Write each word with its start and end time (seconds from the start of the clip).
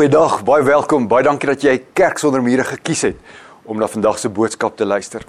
Goeiedag, 0.00 0.38
baie 0.48 0.64
welkom. 0.64 1.04
Baie 1.12 1.20
dankie 1.20 1.50
dat 1.50 1.60
jy 1.60 1.74
Kerk 1.92 2.16
sonder 2.22 2.40
mure 2.40 2.64
gekies 2.64 3.02
het 3.04 3.18
om 3.68 3.76
na 3.76 3.84
vandag 3.84 4.16
se 4.16 4.30
boodskap 4.32 4.78
te 4.78 4.86
luister. 4.88 5.26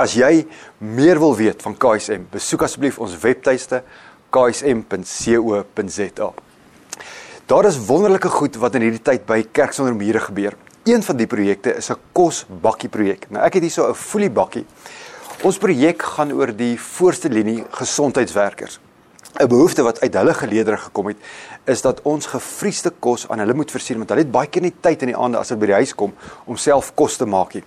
As 0.00 0.14
jy 0.16 0.46
meer 0.80 1.20
wil 1.20 1.36
weet 1.36 1.60
van 1.60 1.76
KSM, 1.76 2.24
besoek 2.32 2.64
asseblief 2.64 2.96
ons 3.04 3.12
webtuiste 3.20 3.82
ksm.co.za. 4.32 6.30
Daar 7.52 7.68
is 7.68 7.76
wonderlike 7.90 8.32
goed 8.32 8.56
wat 8.64 8.80
in 8.80 8.88
hierdie 8.88 9.04
tyd 9.10 9.28
by 9.28 9.42
Kerk 9.52 9.76
sonder 9.76 9.92
mure 9.92 10.24
gebeur. 10.30 10.56
Een 10.88 11.04
van 11.04 11.20
die 11.20 11.28
projekte 11.28 11.76
is 11.76 11.92
'n 11.92 12.00
kosbakkie 12.16 12.88
projek. 12.88 13.28
Nou 13.28 13.44
ek 13.44 13.60
het 13.60 13.62
hier 13.62 13.76
so 13.76 13.90
'n 13.90 13.94
folie 13.94 14.30
bakkie. 14.30 14.64
Ons 15.44 15.58
projek 15.58 16.02
gaan 16.02 16.32
oor 16.32 16.56
die 16.56 16.80
voorste 16.80 17.28
linie 17.28 17.64
gesondheidswerkers. 17.70 18.80
'n 19.36 19.46
behoefte 19.46 19.82
wat 19.82 20.00
uit 20.00 20.14
hulle 20.14 20.34
geleedere 20.34 20.76
gekom 20.76 21.06
het 21.06 21.16
is 21.64 21.82
dat 21.82 22.00
ons 22.02 22.26
gefriesde 22.26 22.90
kos 22.98 23.28
aan 23.28 23.38
hulle 23.38 23.54
moet 23.54 23.70
versier 23.70 23.96
want 23.96 24.08
hulle 24.08 24.24
het 24.24 24.30
baie 24.32 24.48
keer 24.48 24.62
nie 24.62 24.74
tyd 24.80 25.02
in 25.04 25.12
die 25.12 25.16
aande 25.16 25.38
as 25.38 25.52
hulle 25.52 25.60
by 25.60 25.66
die 25.66 25.80
huis 25.82 25.92
kom 25.94 26.14
om 26.46 26.56
self 26.56 26.94
kos 26.94 27.18
te 27.20 27.26
maak 27.28 27.54
nie. 27.54 27.62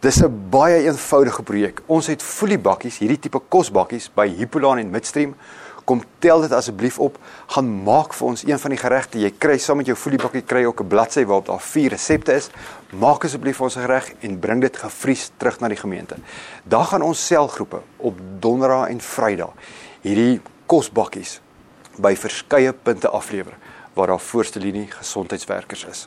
Dis 0.00 0.22
'n 0.22 0.48
baie 0.50 0.82
eenvoudige 0.88 1.42
projek. 1.42 1.82
Ons 1.86 2.06
het 2.06 2.22
foliebakkies, 2.22 2.98
hierdie 2.98 3.18
tipe 3.18 3.40
kosbakkies 3.48 4.10
by 4.14 4.26
Hippolaan 4.28 4.78
en 4.78 4.90
Midstream. 4.90 5.34
Kom 5.84 6.02
tel 6.18 6.40
dit 6.40 6.52
asseblief 6.52 6.98
op, 6.98 7.18
gaan 7.46 7.82
maak 7.84 8.14
vir 8.14 8.28
ons 8.28 8.44
een 8.44 8.58
van 8.58 8.70
die 8.70 8.78
geregte. 8.78 9.18
Jy 9.18 9.32
kry 9.38 9.58
saam 9.58 9.76
met 9.76 9.86
jou 9.86 9.96
foliebakkie 9.96 10.42
kry 10.42 10.64
ook 10.64 10.80
'n 10.80 10.88
bladsy 10.88 11.24
waarop 11.24 11.46
daar 11.46 11.60
vier 11.60 11.90
resepte 11.90 12.32
is. 12.32 12.50
Maak 12.90 13.24
asseblief 13.24 13.60
ons 13.60 13.74
gereg 13.74 14.12
en 14.20 14.38
bring 14.38 14.60
dit 14.60 14.76
gevries 14.76 15.30
terug 15.36 15.60
na 15.60 15.68
die 15.68 15.76
gemeente. 15.76 16.16
Dan 16.64 16.84
gaan 16.84 17.02
ons 17.02 17.26
selgroepe 17.26 17.80
op 17.96 18.18
Donderdag 18.40 18.88
en 18.88 19.00
Vrydag 19.00 19.52
hierdie 20.02 20.40
kosbakkies 20.72 21.40
by 22.00 22.14
verskeie 22.16 22.72
punte 22.72 23.10
aflewer 23.12 23.58
waar 23.94 24.14
daar 24.14 24.22
voorste 24.24 24.60
linie 24.60 24.86
gesondheidswerkers 24.88 25.84
is. 25.84 26.06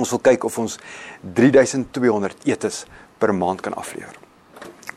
Ons 0.00 0.12
wil 0.14 0.22
kyk 0.24 0.46
of 0.48 0.56
ons 0.62 0.78
3200 1.36 2.46
etes 2.48 2.84
per 3.20 3.34
maand 3.36 3.60
kan 3.60 3.76
aflewer. 3.76 4.16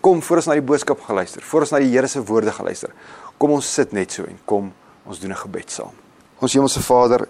Kom 0.04 0.22
voor 0.24 0.40
ons 0.40 0.48
na 0.48 0.56
die 0.56 0.64
boodskap 0.64 1.02
geluister, 1.04 1.44
voor 1.44 1.66
ons 1.66 1.74
na 1.74 1.82
die 1.84 1.92
Here 1.92 2.08
se 2.08 2.24
woorde 2.24 2.52
geluister. 2.56 2.94
Kom 3.40 3.52
ons 3.58 3.68
sit 3.68 3.92
net 3.96 4.16
so 4.16 4.24
en 4.28 4.40
kom 4.48 4.72
ons 5.04 5.20
doen 5.20 5.32
'n 5.32 5.44
gebed 5.44 5.72
saam. 5.72 5.92
Ons 6.40 6.54
Hemelse 6.54 6.82
Vader, 6.82 7.28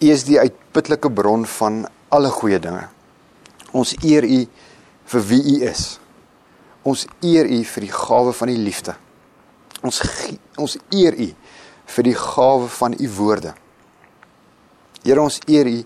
U 0.00 0.06
is 0.10 0.24
die 0.24 0.38
uitputlike 0.38 1.10
bron 1.10 1.46
van 1.46 1.86
alle 2.08 2.30
goeie 2.30 2.58
dinge. 2.58 2.88
Ons 3.72 3.94
eer 4.02 4.24
U 4.24 4.46
vir 5.04 5.22
wie 5.28 5.42
U 5.56 5.64
is. 5.64 5.98
Ons 6.82 7.06
eer 7.22 7.46
U 7.46 7.64
vir 7.64 7.80
die 7.80 7.92
gawe 7.92 8.32
van 8.32 8.48
die 8.48 8.58
liefde. 8.58 8.94
Ons 9.84 10.00
ons 10.56 10.78
eer 10.96 11.12
U 11.20 11.28
vir 11.94 12.06
die 12.06 12.16
gawe 12.16 12.68
van 12.78 12.96
U 12.96 13.08
woorde. 13.18 13.52
Here 15.04 15.20
ons 15.20 15.40
eer 15.44 15.68
U 15.68 15.78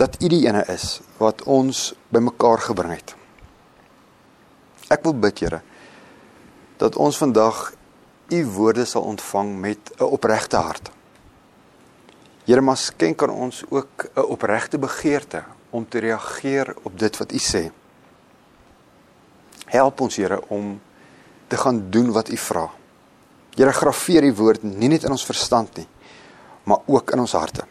dat 0.00 0.16
U 0.22 0.30
die 0.32 0.46
ene 0.46 0.64
is 0.72 1.00
wat 1.20 1.44
ons 1.44 1.90
bymekaar 2.12 2.62
gebring 2.70 2.94
het. 2.96 3.12
Ek 4.92 5.02
wil 5.04 5.16
bid, 5.18 5.42
Here, 5.42 5.60
dat 6.80 6.96
ons 6.96 7.18
vandag 7.20 7.72
U 8.32 8.40
woorde 8.56 8.86
sal 8.88 9.04
ontvang 9.12 9.52
met 9.60 9.92
'n 9.98 10.04
opregte 10.04 10.56
hart. 10.56 10.90
Here, 12.46 12.60
maar 12.60 12.76
skenk 12.76 13.22
aan 13.22 13.30
ons 13.30 13.64
ook 13.68 14.08
'n 14.14 14.20
opregte 14.20 14.78
begeerte 14.78 15.44
om 15.70 15.88
te 15.88 15.98
reageer 15.98 16.74
op 16.82 16.98
dit 16.98 17.16
wat 17.16 17.32
U 17.32 17.38
sê. 17.38 17.70
Help 19.66 20.00
ons, 20.00 20.16
Here, 20.16 20.40
om 20.48 20.80
te 21.48 21.56
gaan 21.56 21.90
doen 21.90 22.12
wat 22.12 22.28
U 22.28 22.36
vra. 22.36 22.70
Here 23.56 23.72
graweer 23.72 24.26
die 24.26 24.36
woord 24.36 24.64
nie 24.66 24.90
net 24.92 25.06
in 25.08 25.14
ons 25.14 25.24
verstand 25.24 25.78
nie, 25.80 25.86
maar 26.68 26.84
ook 26.86 27.14
in 27.14 27.22
ons 27.24 27.36
harte. 27.38 27.64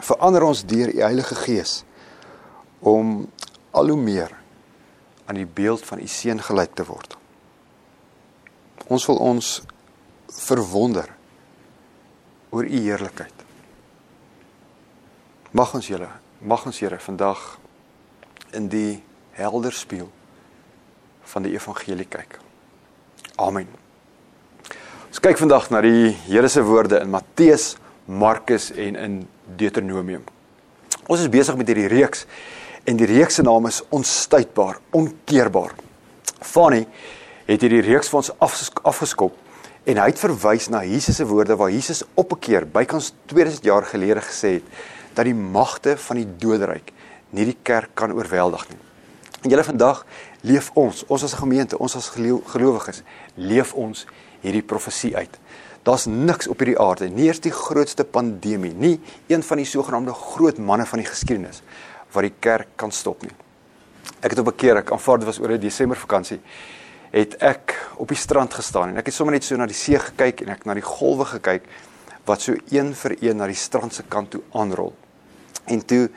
Verander 0.00 0.46
ons 0.46 0.64
deur 0.64 0.88
u 0.94 1.00
Heilige 1.02 1.36
Gees 1.42 1.82
om 2.80 3.26
al 3.76 3.92
hoe 3.92 4.00
meer 4.00 4.32
aan 5.28 5.36
die 5.36 5.46
beeld 5.46 5.84
van 5.86 6.00
u 6.00 6.06
seun 6.08 6.40
gelyk 6.42 6.72
te 6.74 6.86
word. 6.88 7.16
Ons 8.88 9.04
wil 9.06 9.20
ons 9.22 9.50
verwonder 10.40 11.10
oor 12.50 12.64
u 12.64 12.80
heerlikheid. 12.80 13.44
Mag 15.54 15.74
ons 15.74 15.90
julle, 15.90 16.08
mag 16.40 16.64
ons 16.66 16.80
Here 16.80 16.98
vandag 17.02 17.58
in 18.56 18.70
die 18.70 19.02
helder 19.36 19.74
spieël 19.74 20.10
van 21.30 21.46
die 21.46 21.54
evangelie 21.54 22.08
kyk. 22.10 22.40
Amen. 23.36 23.79
Ons 25.10 25.18
kyk 25.18 25.40
vandag 25.40 25.64
na 25.74 25.80
die 25.82 26.12
Here 26.28 26.46
se 26.46 26.62
woorde 26.62 27.00
in 27.02 27.08
Matteus, 27.10 27.72
Markus 28.06 28.68
en 28.78 28.94
in 28.94 29.14
Deuteronomium. 29.58 30.22
Ons 31.10 31.24
is 31.24 31.32
besig 31.32 31.56
met 31.58 31.66
hierdie 31.66 31.88
reeks 31.90 32.22
en 32.86 32.94
die 32.94 33.08
reeks 33.10 33.40
se 33.40 33.42
naam 33.42 33.66
is 33.66 33.80
onstuitbaar, 33.90 34.78
onkeerbaar. 34.94 35.74
Fanny 36.46 36.84
het 37.48 37.66
hierdie 37.66 37.82
reeks 37.88 38.12
vir 38.12 38.20
ons 38.20 38.30
afgeskop 38.86 39.34
en 39.90 39.98
hy 39.98 40.06
het 40.12 40.22
verwys 40.22 40.70
na 40.70 40.84
Jesus 40.86 41.18
se 41.18 41.26
woorde 41.26 41.58
waar 41.58 41.74
Jesus 41.74 42.04
op 42.14 42.30
'n 42.30 42.42
keer 42.46 42.68
bykans 42.70 43.10
2000 43.34 43.66
jaar 43.66 43.82
gelede 43.82 44.22
gesê 44.22 44.62
het 44.62 44.66
dat 45.14 45.24
die 45.24 45.34
magte 45.34 45.96
van 45.96 46.22
die 46.22 46.28
doderyk 46.38 46.92
nie 47.30 47.50
die 47.50 47.58
kerk 47.62 47.90
kan 47.94 48.12
oorweldig 48.12 48.68
nie. 48.68 48.78
En 49.42 49.50
julle 49.50 49.64
vandag 49.64 50.06
leef 50.42 50.70
ons, 50.74 51.04
ons 51.08 51.24
as 51.24 51.34
'n 51.34 51.42
gemeente, 51.42 51.78
ons 51.78 51.96
as 51.96 52.12
gelowiges, 52.46 53.02
leef 53.34 53.74
ons 53.74 54.06
hierdie 54.40 54.62
profesie 54.62 55.16
uit. 55.16 55.38
Daar's 55.82 56.06
niks 56.06 56.48
op 56.48 56.60
hierdie 56.60 56.78
aarde, 56.80 57.08
nie 57.08 57.26
eers 57.26 57.40
die 57.40 57.54
grootste 57.54 58.04
pandemie, 58.04 58.72
nie 58.76 58.98
een 59.26 59.42
van 59.42 59.62
die 59.62 59.68
sogenaamde 59.68 60.12
groot 60.12 60.58
manne 60.58 60.86
van 60.86 61.00
die 61.00 61.08
geskiedenis 61.08 61.62
wat 62.12 62.26
die 62.26 62.34
kerk 62.42 62.74
kan 62.76 62.92
stop 62.92 63.22
nie. 63.22 63.32
Ek 64.20 64.34
het 64.34 64.38
op 64.38 64.48
'n 64.48 64.56
keer, 64.56 64.76
ek 64.76 64.92
aanvaar 64.92 65.18
dit 65.18 65.26
was 65.26 65.40
oor 65.40 65.52
'n 65.52 65.60
Desember 65.60 65.96
vakansie, 65.96 66.40
het 67.10 67.34
ek 67.42 67.74
op 67.96 68.08
die 68.08 68.16
strand 68.16 68.54
gestaan 68.54 68.88
en 68.88 68.96
ek 68.96 69.06
het 69.06 69.14
sommer 69.14 69.34
net 69.34 69.44
so 69.44 69.56
na 69.56 69.66
die 69.66 69.74
see 69.74 69.98
gekyk 69.98 70.40
en 70.40 70.48
ek 70.48 70.64
na 70.64 70.74
die 70.74 70.84
golwe 70.86 71.24
gekyk 71.24 71.62
wat 72.24 72.40
so 72.40 72.54
een 72.70 72.94
vir 72.94 73.16
een 73.20 73.36
na 73.36 73.46
die 73.46 73.58
strand 73.58 73.94
se 73.94 74.02
kant 74.08 74.30
toe 74.30 74.42
aanrol. 74.52 74.92
En 75.66 75.82
toe 75.84 76.08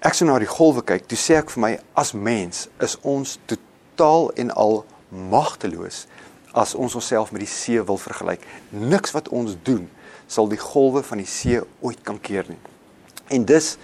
ek 0.00 0.14
so 0.14 0.24
na 0.24 0.38
die 0.38 0.46
golwe 0.46 0.82
kyk, 0.82 1.08
toe 1.08 1.18
sê 1.18 1.38
ek 1.40 1.50
vir 1.50 1.60
my 1.60 1.72
as 1.94 2.12
mens 2.12 2.68
is 2.80 2.96
ons 3.02 3.38
totaal 3.46 4.30
en 4.36 4.50
al 4.50 4.84
magteloos 5.08 6.06
as 6.52 6.74
ons 6.74 6.94
onsself 6.94 7.32
met 7.32 7.40
die 7.40 7.50
see 7.50 7.82
wil 7.82 7.98
vergelyk. 7.98 8.44
Niks 8.70 9.12
wat 9.12 9.28
ons 9.28 9.56
doen 9.62 9.88
sal 10.26 10.48
die 10.48 10.60
golwe 10.60 11.02
van 11.02 11.18
die 11.18 11.28
see 11.28 11.60
ooit 11.80 12.00
kan 12.04 12.20
keer 12.20 12.44
nie. 12.48 12.60
En 13.28 13.44
dis 13.44 13.76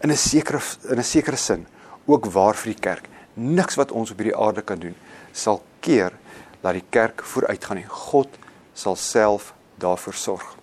in 0.00 0.10
'n 0.10 0.16
sekere 0.16 0.60
in 0.90 0.98
'n 0.98 1.04
sekere 1.04 1.36
sin 1.36 1.66
ook 2.06 2.26
waar 2.26 2.54
vir 2.54 2.72
die 2.72 2.80
kerk. 2.80 3.08
Niks 3.34 3.74
wat 3.74 3.92
ons 3.92 4.10
op 4.10 4.18
hierdie 4.18 4.36
aarde 4.36 4.62
kan 4.62 4.78
doen 4.78 4.94
sal 5.32 5.62
keer 5.80 6.12
dat 6.60 6.72
die 6.72 6.84
kerk 6.90 7.22
vooruitgaan 7.22 7.76
nie. 7.76 7.88
God 7.88 8.28
sal 8.74 8.96
self 8.96 9.54
daarvoor 9.78 10.14
sorg. 10.14 10.56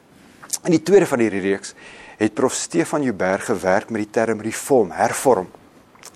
In 0.63 0.71
die 0.71 0.83
tweede 0.83 1.05
van 1.05 1.19
hierdie 1.19 1.41
reeks 1.41 1.73
het 2.17 2.33
prof 2.33 2.53
Stefan 2.53 3.03
Joubert 3.03 3.41
gewerk 3.41 3.89
met 3.89 4.01
die 4.01 4.11
term 4.11 4.41
reform, 4.41 4.91
hervorm. 4.91 5.49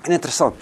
En 0.03 0.11
interessant. 0.11 0.55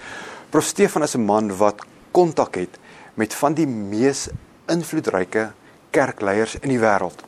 Prof 0.50 0.64
Stefan 0.64 1.04
is 1.04 1.16
'n 1.16 1.26
man 1.26 1.58
wat 1.58 1.86
kontak 2.12 2.56
het 2.56 2.80
met 3.14 3.34
van 3.34 3.54
die 3.54 3.68
mees 3.68 4.30
invloedryke 4.68 5.52
kerkleiers 5.92 6.56
in 6.62 6.70
die 6.70 6.80
wêreld. 6.80 7.24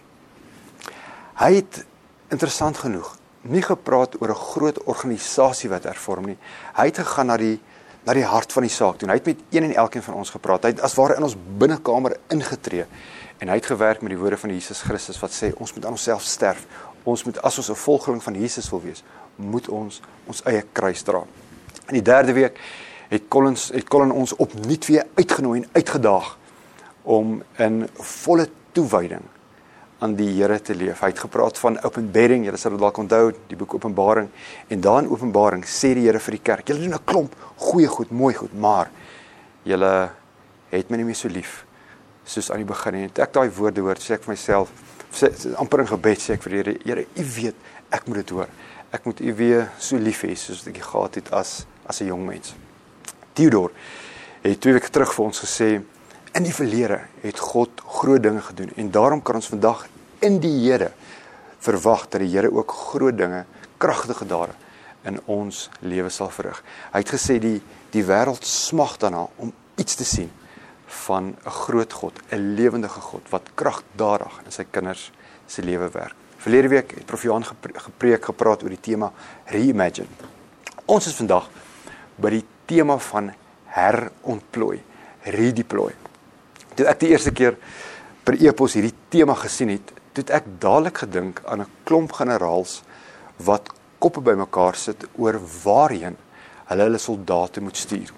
Hy 1.37 1.53
het 1.53 1.85
interessant 2.33 2.77
genoeg 2.77 3.15
nie 3.47 3.61
gepraat 3.61 4.17
oor 4.21 4.29
'n 4.29 4.43
groot 4.53 4.83
organisasie 4.83 5.69
wat 5.69 5.83
hervorm 5.83 6.25
nie. 6.25 6.37
Hy 6.75 6.85
het 6.85 6.97
gegaan 6.97 7.27
na 7.27 7.37
die 7.37 7.59
na 8.05 8.13
die 8.13 8.23
hart 8.23 8.53
van 8.53 8.63
die 8.63 8.71
saak 8.71 8.97
toe. 8.97 9.09
Hy 9.09 9.15
het 9.15 9.25
met 9.25 9.39
een 9.51 9.63
en 9.63 9.75
elkeen 9.75 10.03
van 10.03 10.13
ons 10.13 10.29
gepraat. 10.29 10.63
Hy 10.63 10.69
het 10.69 10.81
as 10.81 10.95
ware 10.95 11.15
in 11.15 11.23
ons 11.23 11.35
binnekamer 11.57 12.17
ingetree 12.27 12.85
en 13.37 13.47
hy 13.47 13.55
het 13.55 13.65
gewerk 13.65 14.01
met 14.01 14.09
die 14.09 14.17
woorde 14.17 14.37
van 14.37 14.49
Jesus 14.49 14.81
Christus 14.81 15.19
wat 15.19 15.31
sê 15.31 15.51
ons 15.55 15.73
moet 15.73 15.85
aan 15.85 15.91
onsself 15.91 16.23
sterf. 16.23 16.65
Ons 17.03 17.23
moet 17.23 17.41
as 17.41 17.57
ons 17.57 17.69
'n 17.69 17.75
volgeling 17.75 18.23
van 18.23 18.33
Jesus 18.33 18.69
wil 18.69 18.81
wees, 18.81 19.03
moet 19.35 19.67
ons 19.67 20.01
ons 20.25 20.41
eie 20.43 20.63
kruis 20.71 21.01
dra. 21.01 21.23
In 21.87 21.93
die 21.93 22.01
derde 22.01 22.33
week 22.33 22.59
het 23.09 23.27
Collins 23.27 23.69
het 23.73 23.87
Colin 23.87 24.11
ons 24.11 24.35
opnuut 24.35 24.85
weer 24.85 25.05
uitgenooi 25.15 25.61
en 25.61 25.69
uitgedaag 25.71 26.37
om 27.07 27.39
in 27.63 27.85
volle 27.95 28.49
toewyding 28.75 29.23
aan 30.03 30.13
die 30.17 30.29
Here 30.35 30.59
te 30.61 30.75
leef. 30.77 30.99
Hy 31.01 31.09
het 31.09 31.21
gepraat 31.23 31.57
van 31.57 31.79
openbaring, 31.81 32.45
julle 32.45 32.59
sal 32.61 32.75
dit 32.75 32.81
dalk 32.81 32.99
onthou, 33.01 33.31
die 33.49 33.57
boek 33.57 33.77
Openbaring. 33.79 34.27
En 34.73 34.83
daarin 34.83 35.09
Openbaring 35.09 35.63
sê 35.65 35.93
die 35.97 36.05
Here 36.05 36.19
vir 36.21 36.37
die 36.37 36.43
kerk: 36.43 36.67
"Julle 36.67 36.83
doen 36.83 36.93
'n 36.93 37.05
klomp 37.05 37.35
goeie 37.55 37.87
goed, 37.87 38.11
mooi 38.11 38.33
goed, 38.35 38.53
maar 38.53 38.91
julle 39.63 40.11
het 40.69 40.89
my 40.89 40.97
nie 40.97 41.05
meer 41.05 41.15
so 41.15 41.27
lief 41.29 41.65
soos 42.25 42.51
aan 42.51 42.57
die 42.57 42.65
begin 42.65 42.93
nie." 42.93 43.09
Ek 43.15 43.33
daai 43.33 43.49
woorde 43.49 43.81
hoor, 43.81 43.95
sê 43.95 44.13
ek 44.13 44.23
vir 44.23 44.33
myself, 44.33 44.69
sê 45.11 45.55
amper 45.55 45.79
in 45.79 45.87
gebed 45.87 46.17
sê 46.19 46.33
ek 46.33 46.43
vir 46.43 46.51
die 46.51 46.57
Here: 46.57 46.77
"Here, 46.83 47.05
U 47.17 47.23
weet, 47.23 47.55
ek 47.91 48.07
moet 48.07 48.17
dit 48.17 48.29
hoor. 48.29 48.47
Ek 48.91 49.05
moet 49.05 49.19
U 49.21 49.33
weer 49.33 49.71
so 49.79 49.97
lief 49.97 50.23
hê 50.23 50.35
soos 50.35 50.67
ek 50.67 50.77
gehad 50.77 51.15
het 51.15 51.33
as 51.33 51.65
as 51.87 52.01
'n 52.01 52.07
jong 52.07 52.25
mens." 52.25 52.53
Theodor 53.33 53.71
het 54.43 54.61
twee 54.61 54.73
weke 54.73 54.89
terug 54.89 55.13
vir 55.13 55.25
ons 55.25 55.39
gesê 55.39 55.81
In 56.31 56.43
die 56.43 56.53
verlede 56.53 57.01
het 57.21 57.39
God 57.39 57.81
groot 57.85 58.23
dinge 58.23 58.41
gedoen 58.41 58.71
en 58.75 58.91
daarom 58.91 59.21
kan 59.21 59.35
ons 59.35 59.47
vandag 59.47 59.87
in 60.19 60.39
die 60.39 60.55
Here 60.65 60.91
verwag 61.59 62.07
dat 62.09 62.21
die 62.21 62.29
Here 62.29 62.51
ook 62.51 62.71
groot 62.71 63.17
dinge, 63.17 63.45
kragtige 63.77 64.25
dade 64.25 64.53
in 65.07 65.19
ons 65.25 65.69
lewe 65.79 66.09
sal 66.09 66.29
verrig. 66.33 66.59
Hy 66.91 66.99
het 67.03 67.13
gesê 67.13 67.39
die 67.39 67.61
die 67.93 68.03
wêreld 68.03 68.43
smag 68.45 68.97
daarna 68.99 69.23
om 69.39 69.53
iets 69.79 69.95
te 69.95 70.05
sien 70.05 70.29
van 71.05 71.35
'n 71.45 71.49
groot 71.49 71.93
God, 71.93 72.19
'n 72.31 72.55
lewendige 72.55 73.01
God 73.01 73.29
wat 73.29 73.49
kragdadig 73.55 74.41
in 74.45 74.51
sy 74.51 74.65
kinders 74.71 75.11
se 75.47 75.61
lewe 75.61 75.89
werk. 75.89 76.15
Verlede 76.37 76.67
week 76.67 76.91
het 76.95 77.05
Prof 77.05 77.23
Johan 77.23 77.45
gepreek 77.73 78.25
gepraat 78.25 78.63
oor 78.63 78.69
die 78.69 78.81
tema 78.81 79.11
reimagine. 79.45 80.07
Ons 80.85 81.07
is 81.07 81.15
vandag 81.15 81.49
by 82.15 82.29
die 82.29 82.45
tema 82.65 82.97
van 82.97 83.33
herontplooi, 83.65 84.83
redeploy. 85.21 86.06
Toe 86.77 86.85
ek 86.85 86.99
die 87.01 87.09
eerste 87.09 87.33
keer 87.33 87.55
per 88.27 88.37
e-pos 88.37 88.75
hierdie 88.77 88.93
tema 89.09 89.33
gesien 89.39 89.71
het, 89.73 89.93
het 90.17 90.31
ek 90.33 90.45
dadelik 90.61 91.03
gedink 91.03 91.41
aan 91.45 91.61
'n 91.61 91.71
klomp 91.85 92.11
generaals 92.11 92.83
wat 93.37 93.69
koppe 93.99 94.21
bymekaar 94.21 94.75
sit 94.75 95.05
oor 95.17 95.39
waarheen 95.63 96.17
hulle 96.69 96.83
hulle 96.83 96.97
soldate 96.97 97.61
moet 97.61 97.77
stuur. 97.77 98.09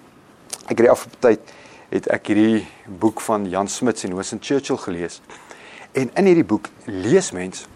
Ek 0.68 0.76
het 0.76 0.86
die 0.86 0.90
afgelope 0.90 1.20
tyd 1.20 1.40
het 1.90 2.06
ek 2.08 2.26
hierdie 2.26 2.66
boek 2.86 3.20
van 3.20 3.48
Jan 3.50 3.68
Smuts 3.68 4.04
en 4.04 4.14
Winston 4.14 4.40
Churchill 4.42 4.76
gelees. 4.76 5.20
En 5.92 6.10
in 6.14 6.26
hierdie 6.26 6.44
boek 6.44 6.68
lees 6.84 7.32
mens 7.32 7.66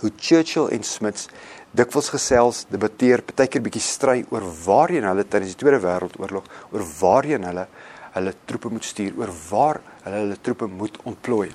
hoe 0.00 0.10
Churchill 0.16 0.68
en 0.70 0.82
Smuts 0.82 1.28
dikwels 1.70 2.08
gesels, 2.08 2.66
debatteer, 2.68 3.22
partykeer 3.22 3.62
bietjie 3.62 3.82
stry 3.82 4.24
oor 4.30 4.44
waarheen 4.64 5.04
hulle 5.04 5.24
tydens 5.24 5.54
die 5.54 5.60
Tweede 5.60 5.80
Wêreldoorlog, 5.80 6.44
oor 6.72 6.84
waarheen 7.00 7.44
hulle 7.44 7.66
hulle 8.12 8.34
troepe 8.44 8.68
moet 8.68 8.84
stuur, 8.84 9.14
oor 9.16 9.30
waar 9.50 9.80
hulle 10.04 10.22
hulle 10.24 10.38
troepe 10.40 10.66
moet 10.66 10.98
ontplooi. 11.08 11.50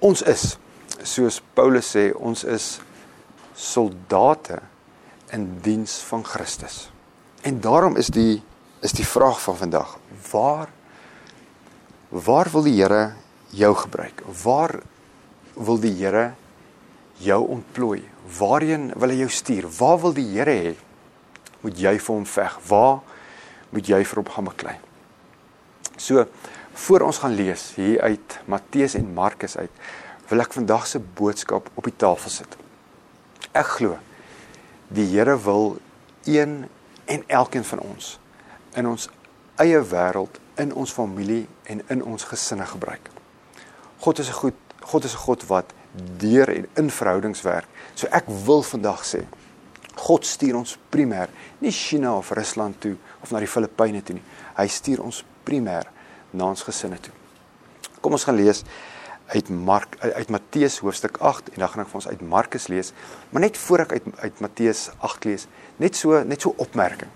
Ons 0.00 0.22
is 0.22 0.56
soos 1.04 1.40
Paulus 1.56 1.88
sê, 1.94 2.10
ons 2.16 2.44
is 2.44 2.80
soldate 3.56 4.60
in 5.32 5.46
diens 5.64 5.98
van 6.08 6.24
Christus. 6.24 6.88
En 7.42 7.60
daarom 7.60 7.96
is 8.00 8.12
die 8.12 8.42
is 8.80 8.94
die 8.96 9.04
vraag 9.04 9.36
van 9.44 9.56
vandag, 9.56 9.98
waar 10.30 10.70
waar 12.10 12.48
wil 12.50 12.64
die 12.66 12.74
Here 12.80 13.14
jou 13.54 13.74
gebruik? 13.74 14.22
Waar 14.42 14.80
wil 15.54 15.78
die 15.78 15.92
Here 15.94 16.32
jou 17.20 17.40
ontplooi? 17.48 18.02
Waarheen 18.38 18.90
wil 18.96 19.12
hy 19.12 19.20
jou 19.20 19.28
stuur? 19.30 19.68
Waar 19.78 20.00
wil 20.00 20.16
die 20.16 20.26
Here 20.32 20.50
hê 20.50 20.72
moet 21.60 21.78
jy 21.78 21.98
vir 22.00 22.14
hom 22.14 22.26
veg? 22.26 22.56
Waar 22.66 23.02
moet 23.70 23.92
jy 23.92 24.00
vir 24.04 24.22
hom 24.22 24.32
gaan 24.34 24.48
beklei? 24.48 24.76
So, 26.00 26.24
voor 26.80 27.00
ons 27.00 27.18
gaan 27.18 27.34
lees 27.34 27.72
hier 27.74 28.00
uit 28.00 28.38
Matteus 28.44 28.94
en 28.94 29.12
Markus 29.12 29.56
uit, 29.56 29.70
wil 30.28 30.40
ek 30.40 30.54
vandag 30.56 30.86
se 30.86 31.00
boodskap 31.00 31.68
op 31.74 31.84
die 31.84 31.96
tafel 31.96 32.32
sit. 32.32 32.56
Ek 33.52 33.76
glo 33.76 33.98
die 34.90 35.06
Here 35.10 35.36
wil 35.44 35.76
een 36.24 36.64
en 37.10 37.24
elkeen 37.26 37.66
van 37.66 37.82
ons 37.84 38.16
in 38.78 38.86
ons 38.86 39.08
eie 39.60 39.80
wêreld, 39.90 40.38
in 40.62 40.72
ons 40.74 40.92
familie 40.94 41.44
en 41.70 41.82
in 41.92 42.02
ons 42.06 42.24
gesinne 42.30 42.66
gebruik. 42.66 43.10
God 44.00 44.18
is 44.18 44.28
'n 44.28 44.40
goed 44.40 44.58
God 44.80 45.04
is 45.04 45.14
'n 45.14 45.24
God 45.26 45.46
wat 45.46 45.72
deur 46.18 46.48
en 46.48 46.66
in 46.74 46.90
verhoudings 46.90 47.42
werk. 47.42 47.68
So 47.94 48.06
ek 48.06 48.24
wil 48.26 48.62
vandag 48.62 49.04
sê 49.04 49.26
God 49.94 50.26
stuur 50.26 50.56
ons 50.56 50.78
primêr 50.88 51.28
nie 51.58 51.70
China 51.72 52.16
of 52.16 52.30
Rusland 52.30 52.80
toe 52.80 52.96
of 53.20 53.30
na 53.30 53.38
die 53.38 53.46
Filippyne 53.46 54.02
toe 54.02 54.14
nie. 54.14 54.24
Hy 54.56 54.66
stuur 54.66 55.02
ons 55.02 55.24
primêr 55.44 55.84
na 56.30 56.50
ons 56.52 56.62
gesinne 56.66 56.98
toe. 57.00 57.14
Kom 58.00 58.16
ons 58.16 58.24
gaan 58.24 58.38
lees 58.38 58.64
uit 59.30 59.48
Mark 59.48 59.96
uit 60.00 60.30
Matteus 60.30 60.80
hoofstuk 60.82 61.20
8 61.22 61.52
en 61.54 61.62
dan 61.62 61.68
gaan 61.70 61.84
ek 61.84 61.90
vir 61.92 62.00
ons 62.00 62.10
uit 62.10 62.22
Markus 62.26 62.66
lees. 62.72 62.92
Maar 63.30 63.46
net 63.46 63.58
voor 63.58 63.84
ek 63.86 63.96
uit 63.98 64.12
uit 64.24 64.40
Matteus 64.42 64.88
8 64.98 65.26
lees, 65.28 65.46
net 65.78 65.96
so 65.96 66.22
net 66.26 66.42
so 66.42 66.54
opmerking. 66.58 67.10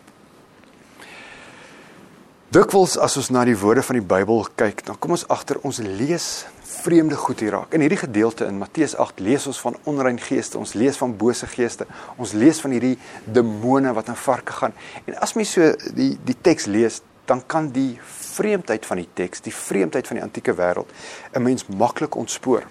Dikwels 2.54 2.94
as 3.02 3.16
ons 3.18 3.32
na 3.34 3.42
die 3.48 3.56
woorde 3.58 3.82
van 3.82 3.96
die 3.98 4.06
Bybel 4.06 4.44
kyk, 4.54 4.84
dan 4.86 4.98
kom 5.02 5.16
ons 5.16 5.24
agter 5.32 5.58
ons 5.66 5.80
lees 5.82 6.44
vreemde 6.84 7.16
goed 7.18 7.40
hier 7.42 7.54
raak. 7.56 7.72
In 7.74 7.82
hierdie 7.82 7.98
gedeelte 7.98 8.46
in 8.46 8.60
Matteus 8.60 8.94
8 9.00 9.22
lees 9.24 9.46
ons 9.50 9.58
van 9.64 9.74
onrein 9.90 10.20
geeste, 10.22 10.58
ons 10.60 10.76
lees 10.78 10.98
van 11.00 11.16
bose 11.18 11.48
geeste, 11.50 11.88
ons 12.20 12.34
lees 12.36 12.60
van 12.62 12.76
hierdie 12.76 12.94
demone 13.24 13.90
wat 13.96 14.12
in 14.12 14.18
varke 14.20 14.54
gaan. 14.54 14.76
En 15.08 15.18
as 15.24 15.34
mens 15.34 15.56
so 15.56 15.72
die 15.96 16.12
die 16.28 16.36
teks 16.46 16.68
lees, 16.70 17.00
dan 17.26 17.42
kan 17.46 17.72
die 17.74 17.96
vreemdheid 18.34 18.86
van 18.86 18.96
die 18.96 19.08
teks, 19.12 19.40
die 19.40 19.54
vreemdheid 19.54 20.06
van 20.06 20.16
die 20.16 20.24
antieke 20.24 20.54
wêreld 20.54 20.90
'n 21.32 21.42
mens 21.42 21.66
maklik 21.66 22.14
ontspoor. 22.14 22.64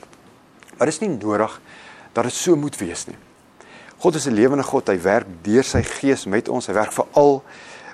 Maar 0.78 0.88
dit 0.88 0.94
is 0.94 1.00
nie 1.00 1.18
nodig 1.18 1.62
dat 2.14 2.24
dit 2.24 2.34
so 2.34 2.56
moet 2.56 2.78
wees 2.78 3.06
nie. 3.06 3.18
God 3.98 4.16
is 4.16 4.26
'n 4.26 4.34
lewende 4.34 4.64
God. 4.64 4.88
Hy 4.88 5.02
werk 5.02 5.28
deur 5.42 5.64
sy 5.64 5.82
gees 5.82 6.26
met 6.26 6.50
ons. 6.50 6.68
Hy 6.68 6.74
werk 6.74 6.92
veral 6.92 7.44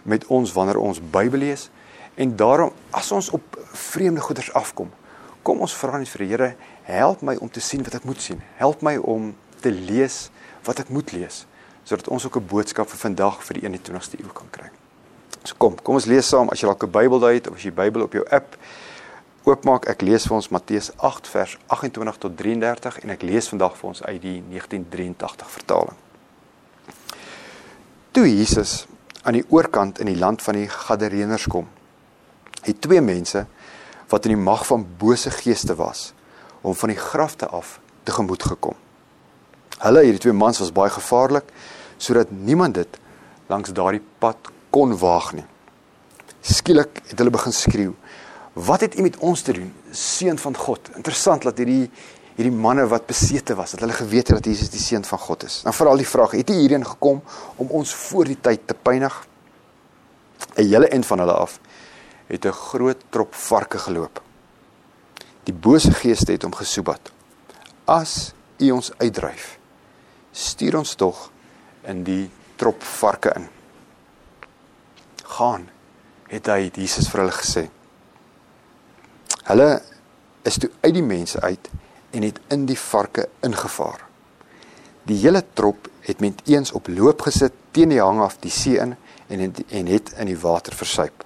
met 0.03 0.25
ons 0.25 0.53
wanneer 0.53 0.77
ons 0.77 1.01
Bybel 1.11 1.39
lees. 1.39 1.69
En 2.15 2.35
daarom 2.35 2.71
as 2.89 3.11
ons 3.11 3.29
op 3.29 3.59
vreemde 3.73 4.21
goeders 4.21 4.53
afkom, 4.53 4.91
kom 5.41 5.59
ons 5.59 5.75
vra 5.75 5.97
net 5.97 6.09
vir 6.09 6.25
die 6.25 6.27
Here, 6.27 6.55
help 6.83 7.21
my 7.21 7.35
om 7.35 7.49
te 7.49 7.59
sien 7.59 7.83
wat 7.83 7.93
ek 7.93 8.03
moet 8.03 8.21
sien. 8.21 8.41
Help 8.55 8.81
my 8.81 8.97
om 8.97 9.35
te 9.59 9.71
lees 9.71 10.29
wat 10.63 10.79
ek 10.79 10.89
moet 10.89 11.11
lees 11.11 11.45
sodat 11.83 12.07
ons 12.07 12.25
ook 12.25 12.35
'n 12.35 12.45
boodskap 12.45 12.89
vir 12.89 12.97
vandag 12.97 13.43
vir 13.43 13.53
die 13.53 13.65
21ste 13.65 14.19
eeu 14.19 14.29
kan 14.33 14.49
kry. 14.49 14.78
So 15.49 15.57
kom, 15.57 15.79
kom 15.81 15.97
ons 15.97 16.05
lees 16.05 16.27
saam 16.29 16.51
as 16.53 16.61
jy 16.61 16.67
dalk 16.69 16.83
'n 16.85 16.91
Bybel 16.93 17.19
daai 17.19 17.33
het 17.39 17.47
of 17.49 17.55
as 17.57 17.63
jy 17.65 17.71
Bybel 17.73 18.03
op 18.03 18.13
jou 18.13 18.23
app 18.29 18.55
oopmaak. 19.45 19.87
Ek 19.89 20.01
lees 20.01 20.27
vir 20.27 20.35
ons 20.35 20.49
Matteus 20.49 20.91
8 20.97 21.27
vers 21.27 21.57
28 21.67 22.17
tot 22.17 22.37
33 22.37 22.99
en 22.99 23.09
ek 23.09 23.23
lees 23.23 23.49
vandag 23.49 23.73
vir 23.77 23.87
ons 23.89 24.03
uit 24.03 24.21
die 24.21 24.43
1983 24.45 25.49
vertaling. 25.49 25.97
Toe 28.11 28.27
Jesus 28.27 28.85
aan 29.23 29.33
die 29.33 29.45
oorkant 29.49 29.99
in 29.99 30.05
die 30.05 30.19
land 30.19 30.41
van 30.41 30.53
die 30.53 30.67
Gadareeners 30.69 31.47
kom, 31.47 31.67
het 32.61 32.81
twee 32.81 33.01
mense 33.01 33.47
wat 34.09 34.25
in 34.25 34.35
die 34.35 34.43
mag 34.43 34.65
van 34.67 34.85
bose 34.97 35.31
geeste 35.31 35.75
was 35.75 36.13
om 36.61 36.75
van 36.75 36.89
die 36.89 36.99
grafte 36.99 37.47
af 37.47 37.79
tegemoet 38.03 38.43
gekom. 38.43 38.75
Hulle 39.79 40.03
hierdie 40.03 40.21
twee 40.21 40.33
mans 40.33 40.59
was 40.59 40.71
baie 40.71 40.89
gevaarlik 40.89 41.49
sodat 41.97 42.31
niemand 42.31 42.75
dit 42.75 42.99
langs 43.47 43.73
daardie 43.73 44.03
pad 44.19 44.37
kon 44.69 44.97
waag 44.97 45.33
nie. 45.33 45.45
Skielik 46.41 47.01
het 47.07 47.17
hulle 47.17 47.33
begin 47.33 47.53
skreeu: 47.53 47.93
"Wat 48.53 48.81
het 48.81 48.97
u 48.97 49.01
met 49.01 49.17
ons 49.17 49.41
te 49.41 49.53
doen, 49.53 49.73
seun 49.91 50.37
van 50.37 50.55
God?" 50.55 50.89
Interessant 50.95 51.43
dat 51.43 51.57
hierdie 51.57 51.89
hierdie 52.35 52.55
manne 52.55 52.87
wat 52.87 53.05
besete 53.05 53.55
was, 53.55 53.71
dat 53.71 53.79
hulle 53.79 53.93
geweet 53.93 54.27
het 54.27 54.37
dat 54.37 54.45
Jesus 54.45 54.69
die 54.69 54.79
seun 54.79 55.03
van 55.03 55.19
God 55.19 55.43
is. 55.43 55.61
Dan 55.63 55.73
veral 55.73 55.97
die 55.97 56.07
vraag: 56.07 56.31
"Het 56.31 56.49
u 56.49 56.53
hierheen 56.53 56.85
gekom 56.85 57.21
om 57.55 57.67
ons 57.67 57.93
voor 57.93 58.25
die 58.25 58.37
tyd 58.41 58.67
te 58.67 58.73
pynig?" 58.73 59.27
'n 60.55 60.63
Hele 60.63 60.87
end 60.87 61.05
van 61.05 61.19
hulle 61.19 61.33
af 61.33 61.59
het 62.27 62.45
'n 62.45 62.51
groot 62.51 63.03
trop 63.09 63.35
varke 63.35 63.77
geloop. 63.77 64.21
Die 65.43 65.53
bose 65.53 65.91
geeste 65.91 66.31
het 66.31 66.41
hom 66.41 66.55
gesoebat. 66.55 67.11
As 67.85 68.33
u 68.57 68.71
ons 68.71 68.91
uitdryf, 68.97 69.59
stuur 70.31 70.77
ons 70.77 70.95
tog 70.95 71.31
in 71.81 72.03
die 72.03 72.29
trop 72.55 72.83
varke 72.83 73.33
in. 73.35 73.58
Gaan, 75.39 75.69
het 76.27 76.49
hy 76.51 76.65
Jesus 76.67 77.07
vir 77.07 77.21
hulle 77.21 77.31
gesê. 77.37 77.61
Hulle 79.47 79.67
is 80.43 80.57
toe 80.59 80.67
uit 80.81 80.91
die 80.97 81.03
mense 81.05 81.39
uit 81.39 81.69
en 82.11 82.25
het 82.27 82.41
in 82.51 82.65
die 82.67 82.75
varke 82.79 83.29
ingevaar. 83.47 84.03
Die 85.07 85.15
hele 85.21 85.39
trop 85.55 85.87
het 86.09 86.19
met 86.19 86.43
eens 86.43 86.73
op 86.75 86.91
loop 86.91 87.23
gesit 87.23 87.55
teen 87.71 87.93
die 87.95 88.01
hang 88.03 88.19
af 88.19 88.35
die 88.43 88.51
see 88.51 88.75
in 88.83 88.97
en 89.29 89.45
het, 89.45 89.63
en 89.71 89.87
het 89.87 90.11
in 90.19 90.27
die 90.27 90.37
water 90.43 90.75
versuip. 90.75 91.23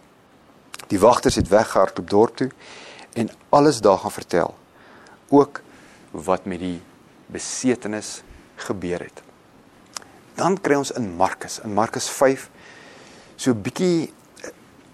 Die 0.93 1.01
wagters 1.01 1.41
het 1.41 1.49
weggehardloop 1.49 2.09
dorp 2.13 2.37
toe 2.37 2.51
en 3.17 3.33
alles 3.49 3.81
daar 3.81 3.97
gaan 3.97 4.13
vertel. 4.13 4.53
Ook 5.33 5.63
wat 6.11 6.45
met 6.45 6.61
die 6.61 6.77
besetenis 7.33 8.19
gebeur 8.61 9.09
het. 9.09 9.25
Dan 10.37 10.61
kry 10.61 10.77
ons 10.77 10.93
in 10.93 11.15
Markus, 11.17 11.63
in 11.65 11.73
Markus 11.73 12.09
5 12.13 12.51
so 13.35 13.51
'n 13.51 13.61
bietjie 13.61 14.13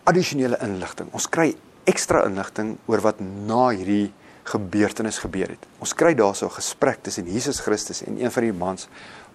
addisionele 0.04 0.58
inligting. 0.62 1.10
Ons 1.14 1.30
kry 1.30 1.56
ekstra 1.86 2.26
inligting 2.26 2.78
oor 2.86 3.02
wat 3.02 3.20
na 3.20 3.70
hierdie 3.70 4.12
gebeurtenis 4.44 5.20
gebeur 5.20 5.50
het. 5.50 5.66
Ons 5.80 5.94
kry 5.94 6.14
daarso 6.14 6.46
'n 6.46 6.58
gesprek 6.62 7.04
tussen 7.04 7.26
Jesus 7.26 7.60
Christus 7.60 8.04
en 8.04 8.22
een 8.22 8.32
van 8.32 8.44
die 8.44 8.54
mans 8.54 8.88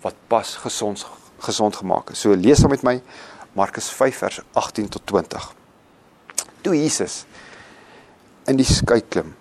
wat 0.03 0.15
pas 0.29 0.57
gesond 0.57 1.07
gesond 1.39 1.77
gemaak 1.77 2.11
is. 2.11 2.21
So 2.21 2.35
lees 2.35 2.59
saam 2.59 2.71
met 2.71 2.83
my 2.83 3.03
Markus 3.53 3.89
5 3.91 4.17
vers 4.17 4.41
18 4.53 4.89
tot 4.89 5.07
20 5.07 5.55
toe 6.65 6.75
Jesus 6.77 7.25
in 8.49 8.57
die 8.57 8.67
skei 8.69 9.03
klim 9.05 9.35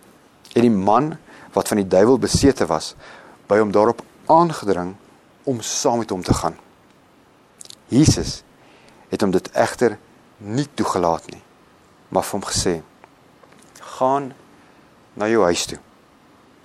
en 0.54 0.66
die 0.66 0.72
man 0.72 1.14
wat 1.56 1.70
van 1.72 1.80
die 1.80 1.88
duiwel 1.88 2.20
besete 2.22 2.68
was 2.70 2.94
by 3.48 3.60
hom 3.62 3.72
daarop 3.72 4.04
aangedring 4.32 4.94
om 5.50 5.62
saam 5.64 6.00
met 6.00 6.12
hom 6.14 6.24
te 6.24 6.34
gaan. 6.34 6.56
Jesus 7.92 8.42
het 9.14 9.22
hom 9.22 9.34
dit 9.34 9.50
egter 9.54 10.00
nie 10.42 10.66
toegelaat 10.74 11.30
nie, 11.32 11.42
maar 12.10 12.26
vir 12.26 12.40
hom 12.40 12.48
gesê: 12.50 12.82
"Gaan 13.98 14.34
na 15.14 15.30
jou 15.30 15.44
huis 15.46 15.66
toe, 15.70 15.80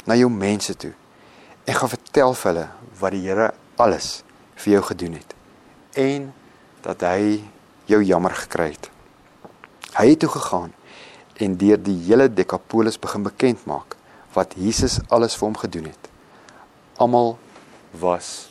na 0.09 0.17
jou 0.17 0.31
mense 0.33 0.75
toe 0.77 0.93
en 1.65 1.75
gaan 1.75 1.93
vertel 1.93 2.35
vir 2.35 2.49
hulle 2.53 2.69
wat 3.01 3.13
die 3.13 3.25
Here 3.27 3.53
alles 3.77 4.23
vir 4.57 4.73
jou 4.73 4.83
gedoen 4.89 5.19
het 5.21 5.35
en 6.01 6.33
dat 6.83 7.03
hy 7.05 7.43
jou 7.89 8.01
jammer 8.05 8.35
gekry 8.37 8.71
het. 8.73 8.91
Hy 9.97 10.07
het 10.11 10.21
toe 10.23 10.31
gegaan 10.33 10.73
en 11.39 11.57
deur 11.61 11.81
die 11.81 11.97
hele 12.07 12.29
Dekapolis 12.29 12.99
begin 13.01 13.25
bekend 13.27 13.65
maak 13.67 13.97
wat 14.35 14.55
Jesus 14.57 14.99
alles 15.09 15.37
vir 15.39 15.49
hom 15.49 15.57
gedoen 15.57 15.89
het. 15.91 16.11
Almal 16.97 17.37
was 18.01 18.51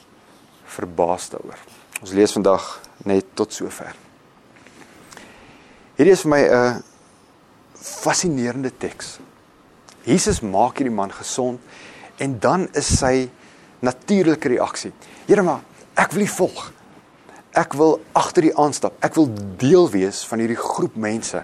verbaas 0.66 1.30
daaroor. 1.34 1.60
Ons 2.02 2.14
lees 2.18 2.34
vandag 2.34 2.66
net 3.06 3.26
tot 3.36 3.54
sover. 3.54 3.96
Hierdie 5.98 6.14
is 6.14 6.22
vir 6.22 6.30
my 6.30 6.42
'n 6.42 6.84
fascinerende 7.74 8.72
teks. 8.78 9.20
Jesus 10.04 10.42
maak 10.42 10.78
hierdie 10.78 10.96
man 10.96 11.12
gesond 11.12 11.60
en 12.18 12.40
dan 12.40 12.68
is 12.74 12.98
sy 13.00 13.30
natuurlike 13.80 14.48
reaksie. 14.48 14.94
Here 15.28 15.44
maar, 15.44 15.62
ek 15.96 16.12
wil 16.12 16.24
U 16.24 16.28
volg. 16.28 16.72
Ek 17.52 17.74
wil 17.74 18.02
agter 18.14 18.44
U 18.44 18.52
aanstap. 18.54 18.94
Ek 19.02 19.16
wil 19.16 19.30
deel 19.58 19.90
wees 19.90 20.24
van 20.26 20.40
hierdie 20.40 20.60
groep 20.60 20.96
mense 20.96 21.44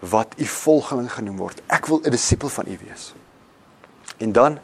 wat 0.00 0.34
U 0.36 0.44
volgeling 0.44 1.10
genoem 1.12 1.36
word. 1.36 1.62
Ek 1.68 1.86
wil 1.86 2.00
'n 2.04 2.10
disipel 2.10 2.48
van 2.48 2.66
U 2.66 2.78
wees. 2.84 3.14
En 4.18 4.32
dan 4.32 4.58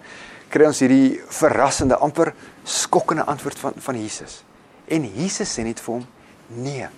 kry 0.49 0.67
ons 0.67 0.81
hierdie 0.81 1.21
verrassende 1.29 1.97
amper 1.97 2.35
skokkende 2.65 3.25
antwoord 3.25 3.59
van 3.59 3.73
van 3.77 4.01
Jesus. 4.01 4.45
En 4.89 5.05
Jesus 5.05 5.51
sê 5.53 5.65
net 5.65 5.81
vir 5.81 5.95
hom: 5.95 6.07
"Nee. 6.49 6.89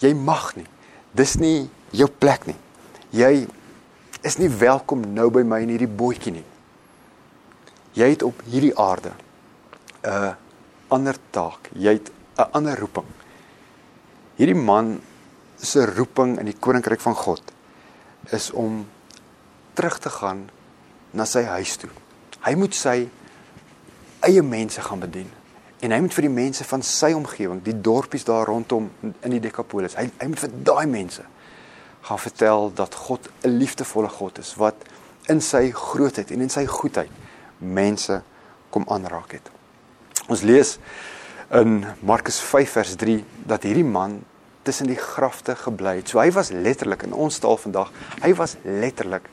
Jy 0.00 0.14
mag 0.14 0.56
nie. 0.56 0.66
Dis 1.12 1.36
nie 1.36 1.70
jou 1.90 2.08
plek 2.08 2.46
nie. 2.46 2.56
Jy 3.10 3.48
is 4.22 4.38
nie 4.38 4.48
welkom 4.48 5.02
nou 5.14 5.30
by 5.30 5.42
my 5.42 5.62
in 5.62 5.72
hierdie 5.72 5.90
bootjie 5.90 6.32
nie. 6.32 6.44
Jy 7.94 8.10
het 8.12 8.22
op 8.22 8.42
hierdie 8.46 8.74
aarde 8.78 9.12
'n 10.04 10.36
ander 10.88 11.16
taak. 11.30 11.70
Jy 11.74 11.92
het 11.92 12.10
'n 12.38 12.50
ander 12.52 12.78
roeping. 12.78 13.06
Hierdie 14.36 14.54
man 14.54 15.00
se 15.56 15.86
roeping 15.86 16.38
in 16.38 16.46
die 16.46 16.58
koninkryk 16.60 17.00
van 17.00 17.14
God 17.14 17.42
is 18.30 18.50
om 18.50 18.86
terug 19.74 19.98
te 19.98 20.10
gaan 20.10 20.50
na 21.10 21.24
sy 21.24 21.42
huis 21.42 21.76
toe. 21.76 21.90
Hy 22.40 22.54
moet 22.54 22.74
sy 22.74 23.08
eie 24.20 24.42
mense 24.42 24.80
gaan 24.80 25.00
bedien 25.00 25.30
en 25.80 25.94
hy 25.94 25.98
moet 26.02 26.14
vir 26.14 26.26
die 26.26 26.34
mense 26.34 26.64
van 26.66 26.82
sy 26.82 27.12
omgewing, 27.14 27.60
die 27.62 27.76
dorpies 27.80 28.26
daar 28.26 28.48
rondom 28.50 28.88
in 29.02 29.34
die 29.34 29.42
Dekapolis, 29.42 29.94
hy 29.98 30.08
hy 30.18 30.30
moet 30.30 30.42
vir 30.42 30.54
daai 30.66 30.86
mense 30.90 31.26
gaan 32.08 32.22
vertel 32.22 32.72
dat 32.74 32.94
God 32.94 33.28
'n 33.44 33.58
liefdevolle 33.58 34.08
God 34.08 34.38
is 34.38 34.54
wat 34.56 34.74
in 35.28 35.40
sy 35.40 35.70
grootheid 35.70 36.30
en 36.30 36.40
in 36.40 36.50
sy 36.50 36.66
goedheid 36.66 37.10
mense 37.58 38.22
kom 38.70 38.84
aanraak 38.88 39.32
het. 39.32 39.50
Ons 40.28 40.42
lees 40.42 40.78
in 41.50 41.84
Markus 42.00 42.40
5 42.40 42.70
vers 42.70 42.94
3 42.96 43.24
dat 43.46 43.62
hierdie 43.62 43.84
man 43.84 44.24
tussen 44.62 44.86
die 44.86 44.96
grafte 44.96 45.56
gebly 45.56 45.96
het. 45.96 46.08
So 46.08 46.18
hy 46.18 46.30
was 46.32 46.50
letterlik 46.50 47.02
in 47.02 47.12
ons 47.12 47.38
taal 47.38 47.56
vandag, 47.56 47.92
hy 48.22 48.34
was 48.34 48.56
letterlik 48.64 49.28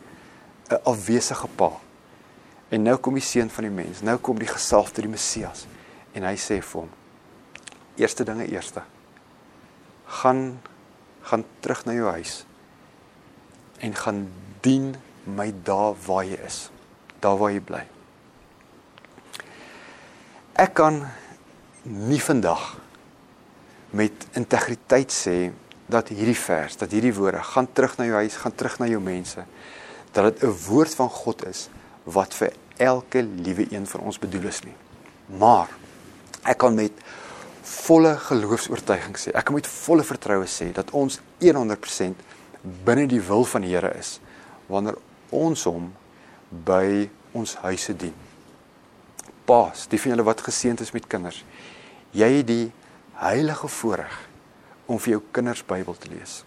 'n 0.70 0.80
afwesige 0.84 1.48
pa. 1.56 1.72
En 2.70 2.84
nou 2.84 2.98
kom 2.98 3.14
die 3.14 3.24
seun 3.24 3.50
van 3.50 3.64
die 3.64 3.74
mens, 3.84 4.02
nou 4.02 4.18
kom 4.18 4.40
die 4.40 4.48
gesalfde, 4.48 5.02
die 5.02 5.10
Messias 5.10 5.68
en 6.16 6.24
hy 6.24 6.36
sê 6.40 6.62
vir 6.64 6.82
hom: 6.82 6.92
Eerste 8.00 8.26
dinge 8.28 8.48
eerste. 8.48 8.84
Gaan 10.22 10.58
gaan 11.26 11.46
terug 11.60 11.86
na 11.86 11.94
jou 11.98 12.10
huis 12.14 12.44
en 13.82 13.96
gaan 13.98 14.20
dien 14.62 14.94
my 15.26 15.50
daar 15.66 15.96
waar 16.06 16.26
jy 16.26 16.38
is, 16.46 16.68
daar 17.20 17.38
waar 17.42 17.54
jy 17.54 17.62
bly. 17.66 17.82
Ek 20.62 20.76
kan 20.78 21.02
nie 21.84 22.22
vandag 22.22 22.76
met 23.96 24.28
integriteit 24.38 25.12
sê 25.14 25.50
dat 25.90 26.10
hierdie 26.14 26.38
vers, 26.38 26.78
dat 26.78 26.94
hierdie 26.94 27.14
woorde 27.14 27.42
gaan 27.44 27.68
terug 27.74 27.98
na 27.98 28.08
jou 28.08 28.22
huis, 28.22 28.38
gaan 28.42 28.56
terug 28.58 28.78
na 28.82 28.90
jou 28.90 29.02
mense, 29.02 29.44
dat 30.14 30.24
dit 30.30 30.44
'n 30.44 30.56
woord 30.70 30.96
van 30.96 31.10
God 31.10 31.46
is 31.46 31.70
wat 32.04 32.34
vir 32.34 32.54
elke 32.78 33.22
liewe 33.24 33.66
een 33.74 33.88
van 33.88 34.02
ons 34.02 34.20
bedoel 34.20 34.48
is 34.48 34.62
nie. 34.62 34.76
Maar 35.38 35.70
ek 36.46 36.60
kan 36.62 36.76
met 36.78 36.94
volle 37.66 38.14
geloofs-oortuiging 38.22 39.18
sê, 39.18 39.34
ek 39.34 39.48
kan 39.48 39.58
met 39.58 39.68
volle 39.70 40.06
vertroue 40.06 40.48
sê 40.50 40.70
dat 40.74 40.94
ons 40.94 41.20
100% 41.42 42.22
binne 42.86 43.06
die 43.10 43.22
wil 43.22 43.46
van 43.50 43.66
die 43.66 43.74
Here 43.74 43.92
is 43.98 44.20
wanneer 44.70 44.98
ons 45.34 45.66
hom 45.70 45.92
by 46.66 47.10
ons 47.36 47.56
huise 47.66 47.94
dien. 47.98 48.14
Paas, 49.46 49.86
die 49.90 50.00
van 50.02 50.16
julle 50.16 50.26
wat 50.26 50.42
geseënd 50.46 50.82
is 50.82 50.94
met 50.96 51.06
kinders, 51.10 51.44
jy 52.16 52.30
het 52.40 52.48
die 52.50 52.72
heilige 53.20 53.70
voorreg 53.70 54.16
om 54.90 55.02
vir 55.02 55.18
jou 55.18 55.22
kinders 55.36 55.64
Bybel 55.68 55.98
te 56.00 56.10
lees. 56.14 56.44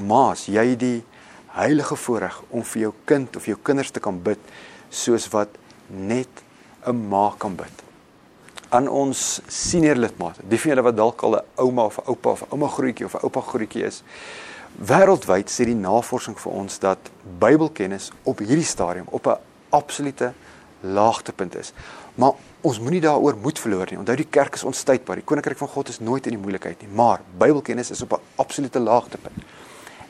Maas, 0.00 0.46
jy 0.48 0.64
het 0.72 0.80
die 0.80 1.00
heilige 1.54 1.96
voorreg 1.96 2.40
om 2.50 2.64
vir 2.66 2.86
jou 2.86 2.92
kind 3.06 3.36
of 3.36 3.46
jou 3.46 3.56
kinders 3.62 3.92
te 3.94 4.02
kan 4.02 4.16
bid 4.22 4.40
soos 4.90 5.28
wat 5.32 5.50
net 5.88 6.42
'n 6.86 7.08
ma 7.08 7.34
kan 7.38 7.56
bid. 7.56 7.84
Aan 8.74 8.88
ons 8.90 9.20
senior 9.46 9.94
lidmate, 9.94 10.42
die 10.50 10.58
van 10.58 10.72
julle 10.72 10.82
wat 10.82 10.96
dalk 10.98 11.20
al 11.22 11.36
'n 11.36 11.44
ouma 11.62 11.84
of 11.84 11.98
'n 11.98 12.08
oupa 12.10 12.30
of 12.30 12.42
'n 12.42 12.50
ouma 12.50 12.68
grootjie 12.68 13.06
of 13.06 13.14
'n 13.14 13.22
oupa 13.22 13.40
grootjie 13.40 13.84
is, 13.84 14.02
wêreldwyd 14.90 15.48
sê 15.48 15.64
die 15.64 15.74
navorsing 15.78 16.36
vir 16.38 16.52
ons 16.52 16.78
dat 16.78 16.98
Bybelkennis 17.38 18.10
op 18.22 18.38
hierdie 18.38 18.64
stadium 18.64 19.06
op 19.10 19.26
'n 19.26 19.38
absolute 19.70 20.32
laagtepunt 20.80 21.56
is. 21.56 21.72
Maar 22.14 22.32
ons 22.60 22.80
moenie 22.80 23.00
daaroor 23.00 23.36
moed 23.36 23.58
verloor 23.58 23.86
nie. 23.90 23.98
Onthou 23.98 24.16
die 24.16 24.30
kerk 24.30 24.54
is 24.54 24.64
onstuitbaar. 24.64 25.16
Die 25.16 25.24
koninkryk 25.24 25.58
van 25.58 25.68
God 25.68 25.88
is 25.88 26.00
nooit 26.00 26.26
in 26.26 26.32
die 26.32 26.42
moeilikheid 26.42 26.80
nie, 26.80 26.90
maar 26.94 27.20
Bybelkennis 27.38 27.90
is 27.90 28.02
op 28.02 28.12
'n 28.12 28.22
absolute 28.34 28.78
laagtepunt. 28.78 29.44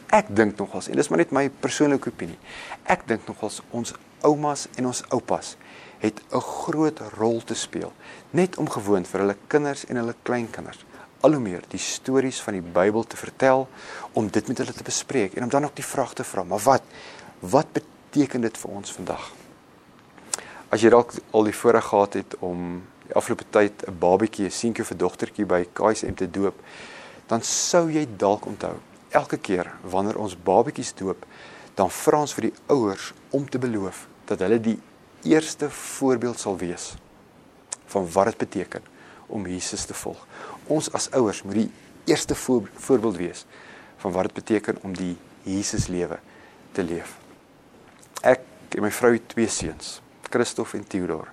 Ek 0.07 0.27
dink 0.29 0.57
nogals 0.57 0.89
en 0.89 0.97
dis 0.97 1.09
maar 1.09 1.19
net 1.19 1.31
my 1.31 1.51
persoonlike 1.51 2.09
opinie. 2.09 2.39
Ek 2.83 3.07
dink 3.07 3.27
nogals 3.27 3.63
ons 3.71 3.95
oumas 4.21 4.69
en 4.77 4.87
ons 4.87 5.03
oupas 5.09 5.57
het 6.05 6.21
'n 6.31 6.41
groot 6.41 7.01
rol 7.17 7.41
te 7.45 7.55
speel 7.55 7.93
net 8.31 8.57
om 8.57 8.69
gewoon 8.69 9.05
vir 9.05 9.21
hulle 9.21 9.37
kinders 9.49 9.87
en 9.87 9.97
hulle 9.97 10.15
kleinkinders 10.23 10.85
al 11.25 11.33
hoe 11.33 11.41
meer 11.41 11.65
die 11.73 11.81
stories 11.81 12.41
van 12.45 12.59
die 12.59 12.73
Bybel 12.75 13.07
te 13.09 13.17
vertel 13.17 13.65
om 14.13 14.29
dit 14.29 14.49
met 14.49 14.59
hulle 14.61 14.73
te 14.77 14.85
bespreek 14.85 15.35
en 15.35 15.47
om 15.47 15.53
dan 15.53 15.65
ook 15.65 15.77
die 15.79 15.87
vraag 15.87 16.13
te 16.13 16.25
vra, 16.25 16.45
maar 16.45 16.61
wat 16.65 16.83
wat 17.41 17.73
beteken 17.77 18.41
dit 18.41 18.59
vir 18.59 18.71
ons 18.71 18.93
vandag? 18.93 19.25
As 20.73 20.85
jy 20.85 20.91
dalk 20.93 21.13
al 21.33 21.49
die 21.49 21.57
voorreg 21.57 21.89
gehad 21.89 22.19
het 22.21 22.37
om 22.45 22.83
die 23.07 23.17
afgelope 23.17 23.45
tyd 23.51 23.85
'n 23.89 23.99
babatjie, 23.99 24.47
'n 24.47 24.51
seentjie 24.51 24.85
of 24.85 24.91
'n 24.91 25.01
dogtertjie 25.01 25.47
by 25.47 25.65
KSM 25.73 26.15
te 26.15 26.31
doop, 26.31 26.61
dan 27.27 27.43
sou 27.43 27.91
jy 27.91 28.07
dalk 28.17 28.47
onthou, 28.47 28.77
elke 29.11 29.37
keer 29.37 29.73
wanneer 29.83 30.19
ons 30.19 30.37
babatjies 30.37 30.95
doop, 30.95 31.27
dan 31.75 31.91
vra 31.91 32.21
ons 32.21 32.35
vir 32.35 32.43
die 32.43 32.55
ouers 32.67 33.13
om 33.31 33.49
te 33.49 33.59
beloof 33.59 34.07
dat 34.25 34.39
hulle 34.39 34.61
die 34.61 34.79
eerste 35.25 35.71
voorbeeld 35.71 36.39
sal 36.41 36.57
wees 36.61 36.93
van 37.93 38.07
wat 38.13 38.33
dit 38.33 38.37
beteken 38.37 38.83
om 39.27 39.47
Jesus 39.47 39.85
te 39.85 39.95
volg. 39.95 40.27
Ons 40.67 40.91
as 40.93 41.11
ouers 41.11 41.43
moet 41.43 41.55
die 41.65 41.71
eerste 42.05 42.35
voor, 42.35 42.69
voorbeeld 42.75 43.17
wees 43.17 43.45
van 44.03 44.13
wat 44.13 44.29
dit 44.29 44.33
beteken 44.33 44.79
om 44.83 44.95
die 44.97 45.17
Jesus 45.43 45.87
lewe 45.87 46.19
te 46.73 46.83
leef. 46.83 47.17
Ek 48.23 48.45
en 48.75 48.83
my 48.83 48.91
vrou 48.91 49.13
het 49.15 49.29
twee 49.31 49.49
seuns, 49.49 50.01
Christof 50.31 50.75
en 50.75 50.87
Theodor. 50.87 51.29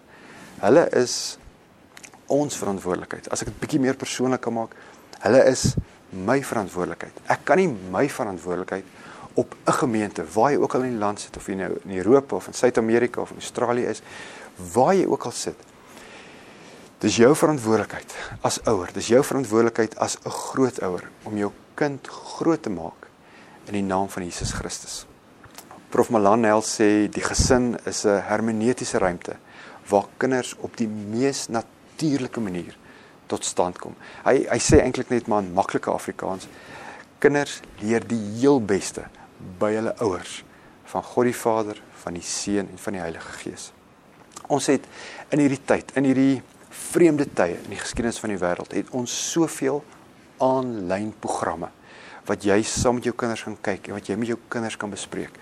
Hulle 0.62 0.84
is 1.00 1.38
ons 2.32 2.56
verantwoordelikheid. 2.60 3.32
As 3.34 3.42
ek 3.42 3.50
dit 3.50 3.62
bietjie 3.64 3.82
meer 3.82 3.98
persoonlik 4.00 4.44
kan 4.46 4.56
maak, 4.56 4.76
hulle 5.24 5.42
is 5.50 5.72
my 6.12 6.38
verantwoordelikheid. 6.46 7.18
Ek 7.34 7.44
kan 7.48 7.60
nie 7.60 7.70
my 7.92 8.06
verantwoordelikheid 8.12 8.86
op 9.34 9.56
'n 9.66 9.72
gemeente 9.72 10.24
waar 10.34 10.52
jy 10.52 10.58
ook 10.58 10.74
al 10.74 10.82
in 10.82 10.90
die 10.90 11.00
land 11.00 11.20
sit 11.20 11.38
of 11.38 11.48
jy 11.48 11.54
nou 11.54 11.78
in 11.84 11.98
Europa 11.98 12.36
of 12.36 12.48
in 12.48 12.54
Suid-Amerika 12.54 13.22
of 13.22 13.30
in 13.30 13.36
Australië 13.36 13.86
is, 13.86 14.02
waar 14.74 14.96
jy 14.96 15.06
ook 15.06 15.24
al 15.24 15.32
sit. 15.32 15.56
Dis 16.98 17.16
jou 17.16 17.36
verantwoordelikheid 17.36 18.16
as 18.42 18.60
ouer. 18.64 18.90
Dis 18.94 19.08
jou 19.08 19.24
verantwoordelikheid 19.24 19.96
as 19.98 20.18
'n 20.26 20.30
grootouer 20.30 21.10
om 21.24 21.38
jou 21.38 21.52
kind 21.74 22.08
groot 22.08 22.62
te 22.62 22.70
maak 22.70 23.08
in 23.66 23.74
die 23.74 23.84
naam 23.84 24.10
van 24.10 24.24
Jesus 24.24 24.52
Christus. 24.52 25.06
Prof 25.90 26.10
Malanel 26.10 26.62
sê 26.62 27.10
die 27.10 27.24
gesin 27.24 27.78
is 27.86 28.06
'n 28.06 28.22
hermeneutiese 28.22 28.98
ruimte 28.98 29.36
waar 29.90 30.06
kinders 30.18 30.56
op 30.58 30.78
die 30.78 30.88
mees 30.88 31.48
natuurlike 31.48 32.40
manier 32.40 32.78
tot 33.28 33.46
stand 33.46 33.80
kom. 33.80 33.96
Hy 34.24 34.48
hy 34.50 34.60
sê 34.60 34.82
eintlik 34.82 35.10
net 35.10 35.28
maar 35.28 35.44
in 35.44 35.54
maklike 35.54 35.92
Afrikaans 35.92 36.48
kinders 37.20 37.60
leer 37.80 38.08
die 38.08 38.40
heel 38.40 38.62
beste 38.62 39.04
by 39.60 39.74
hulle 39.76 39.96
ouers 40.06 40.44
van 40.92 41.04
God 41.04 41.30
die 41.30 41.36
Vader, 41.36 41.82
van 42.04 42.18
die 42.18 42.26
Seun 42.26 42.68
en 42.68 42.80
van 42.82 42.98
die 42.98 43.02
Heilige 43.02 43.38
Gees. 43.44 43.72
Ons 44.52 44.68
het 44.68 44.88
in 45.32 45.40
hierdie 45.40 45.62
tyd, 45.66 45.94
in 45.96 46.10
hierdie 46.10 46.42
vreemde 46.72 47.28
tye 47.36 47.60
in 47.60 47.74
die 47.74 47.80
geskiedenis 47.80 48.20
van 48.20 48.32
die 48.34 48.40
wêreld 48.40 48.74
het 48.76 48.92
ons 48.96 49.12
soveel 49.32 49.82
aanlyn 50.42 51.12
programme 51.24 51.72
wat 52.28 52.46
jy 52.46 52.62
saam 52.68 53.00
met 53.00 53.08
jou 53.10 53.14
kinders 53.18 53.44
kan 53.48 53.58
kyk 53.66 53.90
en 53.90 53.98
wat 53.98 54.10
jy 54.10 54.16
met 54.20 54.30
jou 54.30 54.38
kinders 54.52 54.78
kan 54.80 54.92
bespreek. 54.94 55.34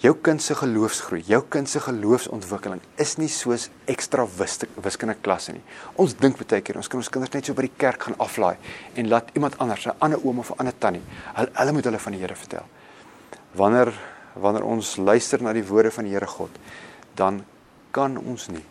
Jou 0.00 0.14
kind 0.24 0.40
se 0.40 0.54
geloofsgroei, 0.56 1.20
jou 1.28 1.40
kind 1.52 1.68
se 1.68 1.80
geloofsontwikkeling 1.84 2.80
is 3.00 3.16
nie 3.20 3.28
soos 3.28 3.66
ekstra 3.90 4.24
wiskunde 4.36 5.16
klasse 5.24 5.52
nie. 5.56 5.64
Ons 6.00 6.14
dink 6.20 6.38
baie 6.40 6.62
keer 6.64 6.78
ons 6.80 6.88
kan 6.88 7.00
ons 7.00 7.10
kinders 7.12 7.32
net 7.34 7.48
so 7.48 7.56
by 7.56 7.66
die 7.66 7.74
kerk 7.80 8.06
gaan 8.06 8.16
aflaai 8.20 8.56
en 8.96 9.10
laat 9.12 9.32
iemand 9.36 9.58
anders, 9.58 9.86
'n 9.86 9.96
ander 10.00 10.20
oom 10.24 10.38
of 10.38 10.50
'n 10.50 10.60
ander 10.60 10.78
tannie, 10.78 11.02
hulle, 11.34 11.50
hulle 11.52 11.72
moet 11.72 11.84
hulle 11.84 11.98
van 11.98 12.12
die 12.12 12.20
Here 12.20 12.36
vertel. 12.36 12.64
Wanneer 13.54 13.92
wanneer 14.34 14.64
ons 14.64 14.96
luister 14.96 15.42
na 15.42 15.52
die 15.52 15.64
woorde 15.66 15.90
van 15.90 16.06
die 16.06 16.12
Here 16.14 16.26
God, 16.26 16.54
dan 17.18 17.44
kan 17.90 18.16
ons 18.16 18.46
nie 18.48 18.62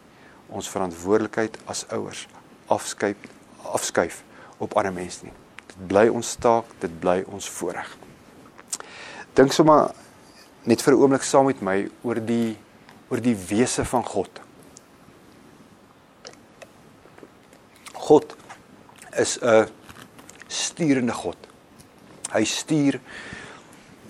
ons 0.50 0.70
verantwoordelikheid 0.72 1.60
as 1.70 1.84
ouers 1.94 2.26
afskuif 2.72 3.18
afskuif 3.76 4.22
op 4.58 4.78
ander 4.80 4.94
mense 4.96 5.26
nie. 5.26 5.34
Dit 5.68 5.82
bly 5.92 6.08
ons 6.08 6.32
taak, 6.42 6.70
dit 6.80 6.94
bly 7.02 7.22
ons 7.28 7.50
voorreg. 7.60 7.92
Dink 9.36 9.54
sommer 9.54 9.92
net 10.64 10.82
vir 10.82 10.94
'n 10.94 11.02
oomblik 11.02 11.24
saam 11.24 11.46
met 11.46 11.62
my 11.62 11.90
oor 12.04 12.20
die 12.20 12.58
oor 13.10 13.22
die 13.22 13.36
wese 13.36 13.86
van 13.86 14.04
God. 14.04 14.30
God 17.94 18.36
is 19.18 19.38
'n 19.42 19.68
sturende 20.48 21.14
God. 21.14 21.38
Hy 22.32 22.44
stuur 22.44 23.00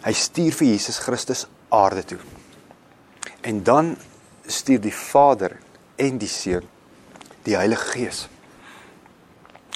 hy 0.03 0.13
stuur 0.15 0.55
vir 0.55 0.71
Jesus 0.71 0.99
Christus 1.03 1.45
aarde 1.69 2.03
toe. 2.03 2.19
En 3.41 3.63
dan 3.63 3.95
stuur 4.47 4.81
die 4.81 4.95
Vader 4.95 5.57
en 5.99 6.17
die 6.17 6.31
Seun 6.31 6.67
die 7.47 7.55
Heilige 7.57 7.85
Gees. 7.93 8.27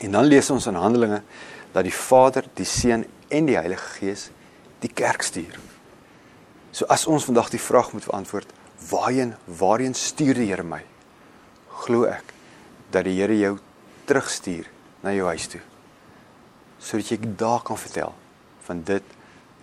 En 0.04 0.12
dan 0.12 0.28
lees 0.28 0.50
ons 0.52 0.66
in 0.68 0.78
Handelinge 0.78 1.22
dat 1.74 1.86
die 1.88 1.96
Vader, 1.96 2.46
die 2.58 2.68
Seun 2.68 3.06
en 3.34 3.48
die 3.48 3.58
Heilige 3.58 3.96
Gees 3.98 4.28
die 4.84 4.92
kerk 4.92 5.24
stuur. 5.24 5.56
So 6.74 6.86
as 6.92 7.08
ons 7.08 7.26
vandag 7.30 7.52
die 7.54 7.62
vraag 7.62 7.94
moet 7.94 8.06
beantwoord, 8.10 8.50
waarheen 8.90 9.36
waarheen 9.46 9.96
stuur 9.96 10.36
die 10.42 10.50
Here 10.50 10.66
my? 10.66 10.82
Glo 11.84 12.08
ek 12.10 12.34
dat 12.92 13.08
die 13.08 13.16
Here 13.20 13.38
jou 13.38 13.56
terugstuur 14.10 14.68
na 15.04 15.14
jou 15.16 15.28
huis 15.32 15.48
toe. 15.50 15.62
Sodat 16.84 17.14
jy 17.14 17.20
daar 17.40 17.64
kan 17.64 17.80
vertel 17.80 18.14
van 18.68 18.84
dit 18.86 19.16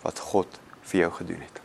wat 0.03 0.19
God 0.19 0.61
vir 0.91 1.01
jou 1.01 1.11
gedoen 1.13 1.41
het. 1.41 1.61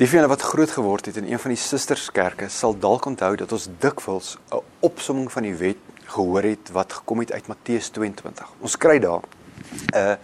Die 0.00 0.08
van 0.08 0.18
julle 0.18 0.32
wat 0.32 0.42
groot 0.42 0.70
geword 0.70 1.10
het 1.10 1.16
in 1.20 1.26
een 1.28 1.38
van 1.38 1.52
die 1.52 1.60
susterskerke 1.60 2.48
sal 2.48 2.72
dalk 2.78 3.04
onthou 3.04 3.34
dat 3.36 3.52
ons 3.52 3.68
dikwels 3.80 4.38
'n 4.50 4.62
opsomming 4.80 5.32
van 5.32 5.42
die 5.42 5.54
wet 5.54 5.76
gehoor 6.04 6.42
het 6.42 6.70
wat 6.72 6.92
gekom 6.92 7.18
het 7.20 7.32
uit 7.32 7.46
Matteus 7.46 7.88
22. 7.88 8.48
Ons 8.60 8.76
kry 8.76 8.98
daar 8.98 9.20
'n 9.22 9.96
uh, 9.96 10.16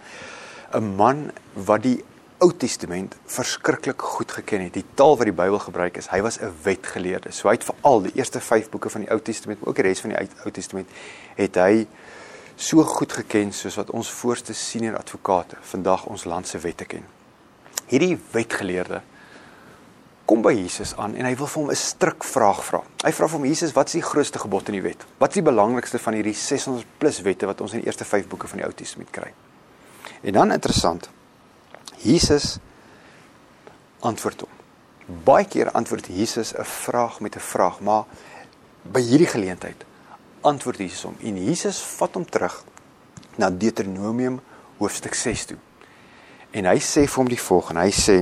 'n 0.73 0.95
man 0.95 1.31
wat 1.53 1.83
die 1.83 2.03
Ou 2.37 2.51
Testament 2.53 3.15
verskriklik 3.25 4.01
goed 4.01 4.31
geken 4.31 4.61
het. 4.61 4.73
Die 4.73 4.85
taal 4.93 5.15
wat 5.17 5.25
die 5.25 5.33
Bybel 5.33 5.57
gebruik 5.59 5.97
is, 5.97 6.07
hy 6.07 6.21
was 6.21 6.37
'n 6.39 6.53
wetgeleerde. 6.63 7.31
So 7.31 7.47
hy 7.47 7.55
het 7.55 7.63
veral 7.63 8.01
die 8.01 8.11
eerste 8.13 8.39
5 8.39 8.69
boeke 8.69 8.89
van 8.89 9.01
die 9.01 9.09
Ou 9.09 9.19
Testament, 9.21 9.59
maar 9.59 9.69
ook 9.69 9.75
die 9.75 9.83
res 9.83 9.99
van 9.99 10.09
die 10.09 10.29
Ou 10.43 10.51
Testament, 10.51 10.89
het 11.35 11.55
hy 11.55 11.87
so 12.57 12.81
goed 12.83 13.13
geken 13.13 13.53
soos 13.53 13.77
wat 13.77 13.91
ons 13.93 14.09
voorste 14.09 14.53
senior 14.57 14.97
advokate 14.97 15.59
vandag 15.61 16.07
ons 16.09 16.25
land 16.25 16.47
se 16.47 16.57
wette 16.59 16.87
ken. 16.89 17.05
Hierdie 17.87 18.17
wetgeleerde 18.33 19.03
kom 20.27 20.41
by 20.43 20.51
Jesus 20.57 20.95
aan 20.99 21.13
en 21.15 21.27
hy 21.29 21.35
wil 21.37 21.47
vir 21.47 21.61
hom 21.61 21.69
'n 21.71 21.75
stryk 21.75 22.23
vraag 22.23 22.63
vra. 22.65 22.81
Hy 23.05 23.11
vra 23.11 23.27
vir 23.27 23.37
hom 23.37 23.45
Jesus, 23.45 23.73
wat 23.73 23.87
is 23.87 23.93
die 23.93 24.01
grootste 24.01 24.39
gebod 24.39 24.67
in 24.67 24.73
die 24.73 24.81
wet? 24.81 25.05
Wat 25.19 25.29
is 25.29 25.35
die 25.35 25.51
belangrikste 25.51 25.99
van 25.99 26.13
hierdie 26.13 26.33
600 26.33 26.85
plus 26.97 27.21
wette 27.21 27.45
wat 27.45 27.61
ons 27.61 27.73
in 27.73 27.79
die 27.79 27.87
eerste 27.87 28.05
5 28.05 28.27
boeke 28.27 28.47
van 28.47 28.57
die 28.57 28.65
Ou 28.65 28.73
Testament 28.73 29.11
kry? 29.11 29.33
En 30.23 30.33
dan 30.33 30.51
interessant, 30.51 31.09
Jesus 31.97 32.57
antwoord 33.99 34.41
hom. 34.41 34.49
Baie 35.23 35.45
keer 35.45 35.71
antwoord 35.71 36.07
Jesus 36.07 36.53
'n 36.53 36.63
vraag 36.63 37.19
met 37.19 37.35
'n 37.35 37.39
vraag, 37.39 37.79
maar 37.79 38.05
by 38.83 39.01
hierdie 39.01 39.27
geleentheid 39.27 39.86
antwoord 40.47 40.81
Jesus 40.83 41.05
hom 41.09 41.17
en 41.19 41.37
Jesus 41.49 41.81
vat 41.97 42.17
hom 42.17 42.25
terug 42.25 42.55
na 43.37 43.49
Deuteronomium 43.53 44.39
hoofstuk 44.79 45.15
6 45.17 45.45
toe. 45.51 45.59
En 46.57 46.69
hy 46.69 46.77
sê 46.81 47.05
vir 47.05 47.19
hom 47.21 47.29
die 47.31 47.41
volgende. 47.41 47.85
Hy 47.85 47.93
sê 47.93 48.17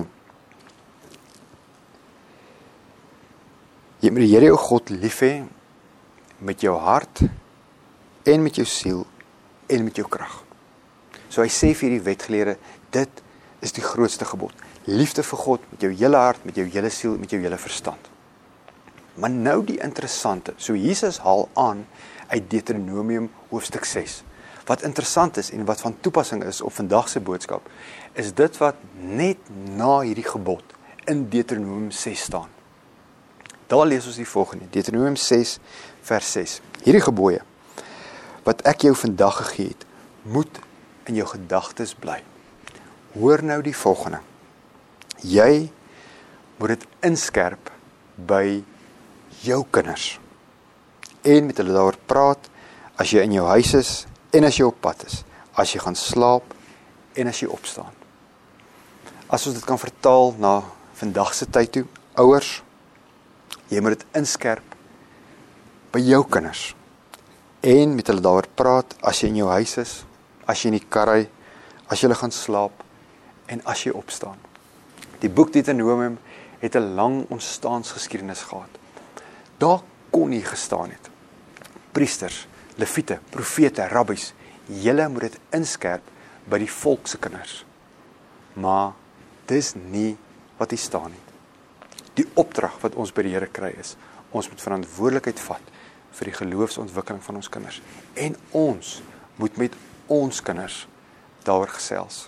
Jy 4.04 4.12
moet 4.14 4.22
die 4.22 4.34
Here 4.36 4.52
jou 4.52 4.58
God 4.62 4.92
lief 4.94 5.22
hê 5.26 5.34
met 6.46 6.62
jou 6.62 6.76
hart 6.78 7.24
en 8.30 8.44
met 8.44 8.58
jou 8.60 8.66
siel 8.70 9.06
en 9.72 9.86
met 9.88 9.98
jou 9.98 10.06
krag. 10.12 10.36
So 11.32 11.42
hy 11.42 11.50
sê 11.50 11.72
vir 11.74 11.88
hierdie 11.88 12.04
wetgeleerde, 12.06 12.58
dit 12.94 13.24
is 13.66 13.74
die 13.74 13.84
grootste 13.84 14.28
gebod. 14.30 14.54
Liefde 14.86 15.24
vir 15.26 15.42
God 15.42 15.66
met 15.72 15.88
jou 15.88 15.90
hele 15.96 16.22
hart, 16.22 16.44
met 16.46 16.60
jou 16.60 16.68
hele 16.70 16.92
siel, 16.94 17.16
met 17.18 17.34
jou 17.34 17.40
hele 17.42 17.58
verstand. 17.58 18.12
Maar 19.18 19.32
nou 19.34 19.58
die 19.66 19.80
interessante. 19.82 20.54
So 20.62 20.76
Jesus 20.78 21.22
haal 21.24 21.48
aan 21.58 21.86
uit 22.28 22.50
Deuteronomium 22.50 23.30
hoofstuk 23.50 23.86
6. 23.86 24.24
Wat 24.66 24.82
interessant 24.82 25.38
is 25.38 25.52
en 25.52 25.66
wat 25.66 25.82
van 25.82 25.96
toepassing 26.00 26.44
is 26.44 26.62
op 26.62 26.74
vandag 26.74 27.10
se 27.10 27.20
boodskap, 27.20 27.70
is 28.14 28.34
dit 28.34 28.58
wat 28.58 28.76
net 29.00 29.38
na 29.78 30.00
hierdie 30.00 30.28
gebod 30.28 30.64
in 31.06 31.30
Deuteronomium 31.30 31.92
6 31.92 32.22
staan. 32.22 32.50
Daar 33.68 33.86
lees 33.86 34.06
ons 34.06 34.22
die 34.22 34.30
volgende, 34.30 34.70
Deuteronomium 34.70 35.16
6 35.16 35.58
vers 36.02 36.32
6. 36.32 36.60
Hierdie 36.84 37.06
gebooie 37.06 37.42
wat 38.46 38.62
ek 38.70 38.86
jou 38.86 38.94
vandag 38.94 39.40
gegee 39.42 39.74
het, 39.74 39.86
moet 40.22 40.60
in 41.10 41.18
jou 41.18 41.26
gedagtes 41.30 41.96
bly 41.98 42.20
hoor 43.16 43.44
nou 43.44 43.62
die 43.64 43.76
volgende. 43.76 44.20
Jy 45.24 45.70
moet 46.60 46.76
dit 46.76 46.86
inskerp 47.08 47.72
by 48.16 48.62
jou 49.44 49.64
kinders. 49.72 50.16
En 51.26 51.46
met 51.46 51.58
hulle 51.58 51.74
daaroor 51.74 51.98
praat 52.06 52.50
as 53.02 53.12
jy 53.12 53.24
in 53.26 53.34
jou 53.40 53.46
huis 53.50 53.74
is 53.74 53.92
en 54.36 54.46
as 54.46 54.60
jy 54.60 54.68
op 54.68 54.78
pad 54.84 55.02
is, 55.08 55.24
as 55.58 55.72
jy 55.74 55.82
gaan 55.82 55.98
slaap 55.98 56.54
en 57.18 57.32
as 57.32 57.40
jy 57.42 57.50
opstaan. 57.50 57.94
As 59.26 59.48
ons 59.50 59.56
dit 59.58 59.66
kan 59.66 59.80
vertaal 59.82 60.36
na 60.38 60.60
vandag 61.00 61.34
se 61.34 61.48
tyd 61.50 61.72
toe, 61.74 61.86
ouers, 62.22 62.60
jy 63.74 63.82
moet 63.82 63.98
dit 63.98 64.20
inskerp 64.22 64.76
by 65.96 66.04
jou 66.06 66.22
kinders. 66.30 66.76
En 67.66 67.96
met 67.98 68.12
hulle 68.12 68.22
daaroor 68.22 68.52
praat 68.54 68.94
as 69.02 69.24
jy 69.24 69.32
in 69.34 69.42
jou 69.42 69.50
huis 69.56 69.74
is, 69.82 69.96
as 70.46 70.62
jy 70.62 70.70
in 70.70 70.78
die 70.78 70.90
kar 70.94 71.10
ry, 71.10 71.24
as 71.90 72.04
jy 72.04 72.14
gaan 72.14 72.34
slaap 72.36 72.86
en 73.50 73.66
as 73.66 73.82
jy 73.88 73.96
opstaan. 73.98 74.38
Die 75.24 75.32
boek 75.32 75.54
Deuteronomium 75.54 76.20
het 76.62 76.76
'n 76.76 76.94
lang 76.96 77.26
ontstaansgeskiedenis 77.30 78.46
gehad. 78.46 78.70
Daar 79.58 79.82
kon 80.12 80.30
nie 80.30 80.44
gestaan 80.46 80.90
het. 80.90 81.15
Priesters, 81.96 82.44
leviete, 82.82 83.20
profete, 83.32 83.88
rabbies, 83.92 84.34
julle 84.84 85.08
moet 85.10 85.30
dit 85.30 85.40
inskerp 85.56 86.04
by 86.50 86.60
die 86.62 86.72
volk 86.72 87.08
se 87.08 87.20
kinders. 87.22 87.62
Maar 88.60 88.94
dis 89.50 89.74
nie 89.80 90.16
wat 90.60 90.76
hier 90.76 90.82
staan 90.82 91.14
nie. 91.14 91.24
Die 92.20 92.28
opdrag 92.40 92.78
wat 92.84 92.96
ons 93.00 93.14
by 93.16 93.26
die 93.26 93.34
Here 93.36 93.48
kry 93.52 93.72
is, 93.80 93.96
ons 94.36 94.50
moet 94.52 94.64
verantwoordelikheid 94.64 95.40
vat 95.48 95.74
vir 96.16 96.30
die 96.30 96.38
geloofsontwikkeling 96.38 97.24
van 97.24 97.40
ons 97.40 97.52
kinders 97.52 97.82
en 98.20 98.36
ons 98.56 98.92
moet 99.40 99.60
met 99.60 99.76
ons 100.12 100.42
kinders 100.48 100.86
daaroor 101.48 101.74
gesels 101.76 102.26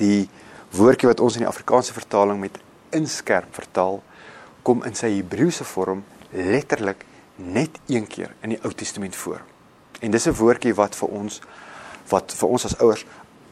die 0.00 0.26
woordjie 0.74 1.10
wat 1.10 1.22
ons 1.24 1.38
in 1.38 1.44
die 1.44 1.50
Afrikaanse 1.50 1.94
vertaling 1.96 2.40
met 2.42 2.58
inskerp 2.96 3.52
vertaal 3.56 4.00
kom 4.66 4.82
in 4.88 4.98
sy 4.98 5.12
Hebreëse 5.14 5.66
vorm 5.68 6.02
letterlik 6.34 7.04
net 7.36 7.78
een 7.86 8.06
keer 8.06 8.34
in 8.40 8.54
die 8.54 8.58
Ou 8.62 8.72
Testament 8.72 9.16
voor. 9.16 9.40
En 10.00 10.10
dis 10.10 10.26
'n 10.26 10.32
woordjie 10.32 10.74
wat 10.74 10.96
vir 10.96 11.08
ons 11.08 11.40
wat 12.08 12.34
vir 12.34 12.48
ons 12.48 12.64
as 12.64 12.78
ouers 12.78 13.04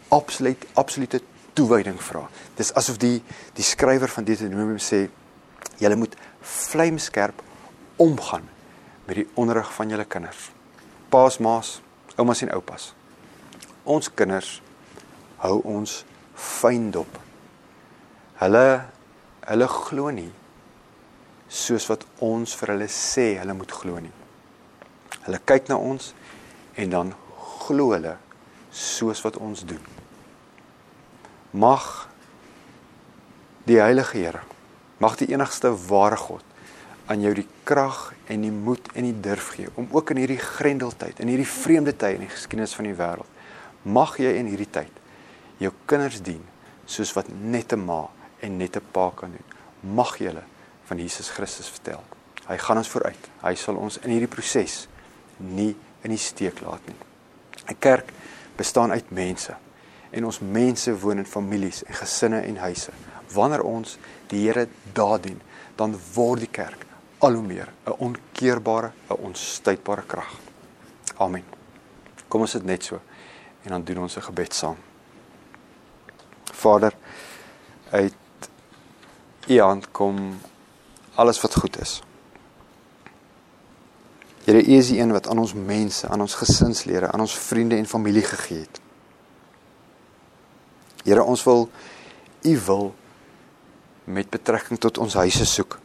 absoluut 0.08 0.66
absolute 0.74 1.22
toewyding 1.52 2.02
vra. 2.02 2.28
Dis 2.54 2.74
asof 2.74 2.96
die 2.96 3.22
die 3.52 3.64
skrywer 3.64 4.08
van 4.08 4.24
Deuteronomium 4.24 4.78
sê 4.78 5.08
julle 5.78 5.96
moet 5.96 6.16
vlamskerp 6.40 7.42
omgaan 7.96 8.48
met 9.04 9.16
die 9.16 9.28
onderrig 9.34 9.74
van 9.74 9.88
julle 9.88 10.04
kinders. 10.04 10.50
Paas, 11.08 11.38
maas, 11.38 11.82
oumas 12.16 12.42
en 12.42 12.52
oupas. 12.52 12.94
Ons 13.82 14.14
kinders 14.14 14.62
hou 15.36 15.60
ons 15.62 16.04
fyn 16.34 16.90
dop. 16.90 17.18
Hulle 18.34 18.84
hulle 19.44 19.68
glo 19.68 20.10
nie 20.10 20.32
soos 21.54 21.86
wat 21.90 22.02
ons 22.24 22.54
vir 22.58 22.74
hulle 22.74 22.88
sê 22.90 23.34
hulle 23.38 23.54
moet 23.54 23.72
glo 23.72 24.00
nie. 24.02 24.12
Hulle 25.24 25.40
kyk 25.46 25.70
na 25.70 25.78
ons 25.78 26.10
en 26.80 26.90
dan 26.90 27.12
glo 27.64 27.92
hulle 27.94 28.16
soos 28.74 29.22
wat 29.24 29.38
ons 29.38 29.62
doen. 29.68 29.82
Mag 31.54 32.08
die 33.68 33.78
Heilige 33.78 34.18
Here, 34.18 34.42
mag 34.98 35.14
die 35.20 35.30
enigste 35.30 35.70
ware 35.86 36.18
God 36.18 36.42
aan 37.06 37.22
jou 37.22 37.34
die 37.36 37.46
krag 37.68 38.10
en 38.32 38.42
die 38.42 38.52
moed 38.52 38.88
en 38.96 39.06
die 39.06 39.20
durf 39.24 39.52
gee 39.54 39.70
om 39.78 39.86
ook 39.92 40.10
in 40.14 40.22
hierdie 40.24 40.40
grendeltyd, 40.40 41.20
in 41.20 41.30
hierdie 41.30 41.48
vreemde 41.48 41.94
tyd 41.94 42.18
in 42.18 42.26
die 42.26 42.32
geskiedenis 42.32 42.74
van 42.76 42.88
die 42.88 42.96
wêreld, 42.98 43.30
mag 43.84 44.16
jy 44.18 44.32
in 44.40 44.48
hierdie 44.50 44.70
tyd 44.72 45.00
jou 45.60 45.70
kinders 45.86 46.22
dien 46.24 46.42
soos 46.90 47.12
wat 47.16 47.28
net 47.28 47.72
'n 47.72 47.84
ma 47.84 48.08
en 48.40 48.58
net 48.58 48.76
'n 48.76 48.82
pa 48.92 49.10
kan 49.16 49.30
doen. 49.30 49.94
Mag 49.94 50.18
julle 50.18 50.42
van 50.84 50.98
Jesus 50.98 51.30
Christus 51.30 51.68
vertel. 51.68 52.02
Hy 52.46 52.56
gaan 52.60 52.76
ons 52.76 52.88
vooruit. 52.88 53.28
Hy 53.42 53.54
sal 53.54 53.76
ons 53.80 53.98
in 54.02 54.10
hierdie 54.10 54.30
proses 54.30 54.86
nie 55.38 55.72
in 56.04 56.12
die 56.12 56.20
steek 56.20 56.60
laat 56.60 56.84
nie. 56.86 56.96
'n 57.68 57.78
Kerk 57.78 58.12
bestaan 58.56 58.90
uit 58.90 59.10
mense 59.10 59.56
en 60.10 60.24
ons 60.24 60.40
mense 60.40 61.00
woon 61.00 61.18
in 61.18 61.26
families 61.26 61.82
en 61.84 61.94
gesinne 61.94 62.40
en 62.40 62.56
huise. 62.56 62.92
Wanneer 63.32 63.62
ons 63.62 63.98
die 64.28 64.46
Here 64.46 64.68
daar 64.92 65.20
dien, 65.20 65.40
dan 65.76 65.96
word 66.14 66.40
die 66.40 66.50
kerk 66.50 66.86
al 67.18 67.34
hoe 67.34 67.42
meer 67.42 67.72
'n 67.86 67.96
onkeerbare, 67.98 68.92
'n 69.10 69.14
onstuitbare 69.14 70.02
krag. 70.06 70.34
Amen. 71.18 71.44
Kom 72.28 72.40
ons 72.40 72.52
dit 72.52 72.64
net 72.64 72.84
so 72.84 73.00
en 73.62 73.70
dan 73.70 73.84
doen 73.84 73.98
ons 73.98 74.16
'n 74.16 74.22
gebed 74.22 74.54
saam. 74.54 74.76
Vader, 76.52 76.92
uit 77.90 78.14
U 79.48 79.60
hand 79.60 79.90
kom 79.90 80.40
alles 81.14 81.40
wat 81.40 81.54
goed 81.54 81.80
is. 81.80 82.02
Here, 84.44 84.60
U 84.60 84.76
is 84.76 84.90
die 84.92 85.00
een 85.00 85.12
wat 85.12 85.28
aan 85.28 85.38
ons 85.38 85.54
mense, 85.54 86.08
aan 86.08 86.20
ons 86.20 86.34
gesinslede, 86.34 87.10
aan 87.10 87.20
ons 87.20 87.38
vriende 87.38 87.76
en 87.76 87.86
familie 87.86 88.22
gegee 88.22 88.58
het. 88.58 88.80
Here, 91.04 91.22
ons 91.22 91.44
wil 91.44 91.70
U 92.42 92.58
wil 92.66 92.94
met 94.04 94.30
betrekking 94.30 94.80
tot 94.80 94.98
ons 94.98 95.14
huise 95.14 95.46
soek. 95.48 95.78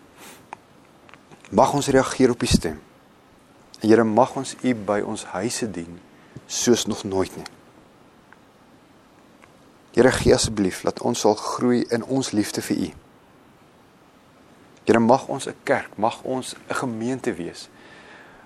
Mag 1.56 1.74
ons 1.74 1.88
reageer 1.88 2.36
op 2.36 2.44
U 2.44 2.48
stem. 2.48 2.82
Here, 3.80 4.04
mag 4.04 4.36
ons 4.36 4.56
U 4.62 4.76
by 4.76 5.00
ons 5.08 5.24
huise 5.32 5.72
dien 5.72 6.00
soos 6.50 6.86
nog 6.86 7.04
nooit 7.04 7.36
nie. 7.38 7.48
Here 9.96 10.12
gee 10.12 10.34
asseblief 10.34 10.82
dat 10.84 11.00
ons 11.02 11.20
sal 11.20 11.36
groei 11.36 11.86
in 11.90 12.04
ons 12.04 12.32
liefde 12.36 12.62
vir 12.62 12.84
U. 12.90 12.90
Here 14.90 15.00
mag 15.00 15.28
ons 15.30 15.46
'n 15.46 15.56
kerk, 15.64 15.98
mag 15.98 16.24
ons 16.24 16.56
'n 16.56 16.74
gemeente 16.74 17.34
wees 17.34 17.70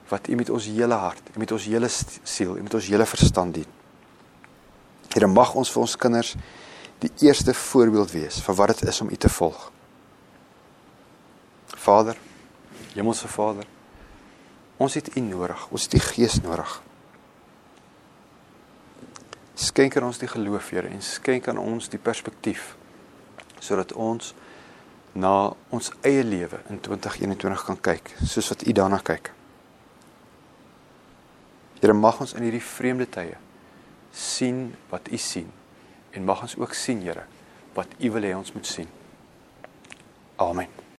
wat 0.10 0.28
U 0.28 0.36
met 0.36 0.50
ons 0.50 0.66
hele 0.66 0.94
hart, 0.94 1.38
met 1.38 1.52
ons 1.52 1.66
hele 1.66 1.88
siel, 2.24 2.54
met 2.54 2.74
ons 2.74 2.88
hele 2.88 3.06
verstand 3.06 3.54
dien. 3.54 3.66
Here 5.14 5.28
mag 5.28 5.56
ons 5.56 5.72
vir 5.72 5.82
ons 5.82 5.96
kinders 5.96 6.36
die 7.00 7.12
eerste 7.20 7.54
voorbeeld 7.54 8.12
wees 8.12 8.42
van 8.42 8.56
wat 8.56 8.68
dit 8.68 8.90
is 8.90 9.02
om 9.02 9.10
U 9.10 9.16
te 9.16 9.30
volg. 9.30 9.72
Vader, 11.68 12.18
Hemelse 12.94 13.28
Vader, 13.28 13.66
ons 14.78 14.94
het 14.94 15.16
U 15.16 15.20
nodig, 15.20 15.68
ons 15.72 15.84
het 15.84 15.94
U 15.94 16.00
Gees 16.00 16.42
nodig. 16.42 16.82
Skenk 19.54 19.98
aan 19.98 20.04
ons 20.04 20.18
die 20.18 20.28
geloof, 20.28 20.70
Here, 20.70 20.88
en 20.88 21.02
skenk 21.02 21.48
aan 21.48 21.58
ons 21.58 21.90
die 21.90 22.00
perspektief 22.00 22.76
sodat 23.60 23.94
ons 23.94 24.34
na 25.14 25.54
ons 25.70 25.92
eie 26.02 26.24
lewe 26.26 26.60
in 26.70 26.80
2021 26.82 27.66
kan 27.68 27.80
kyk 27.90 28.14
soos 28.26 28.50
wat 28.50 28.66
U 28.66 28.74
daarna 28.74 29.00
kyk. 29.06 29.32
Here 31.82 31.94
mag 31.94 32.22
ons 32.24 32.34
in 32.38 32.46
hierdie 32.48 32.64
vreemde 32.64 33.10
tye 33.12 33.38
sien 34.14 34.72
wat 34.90 35.12
U 35.12 35.18
sien 35.18 35.50
en 36.14 36.26
mag 36.26 36.46
ons 36.46 36.58
ook 36.58 36.74
sien, 36.78 37.02
Here, 37.02 37.26
wat 37.74 37.90
U 38.00 38.12
wil 38.14 38.30
hê 38.30 38.36
ons 38.38 38.54
moet 38.54 38.70
sien. 38.70 38.90
Amen. 40.38 40.83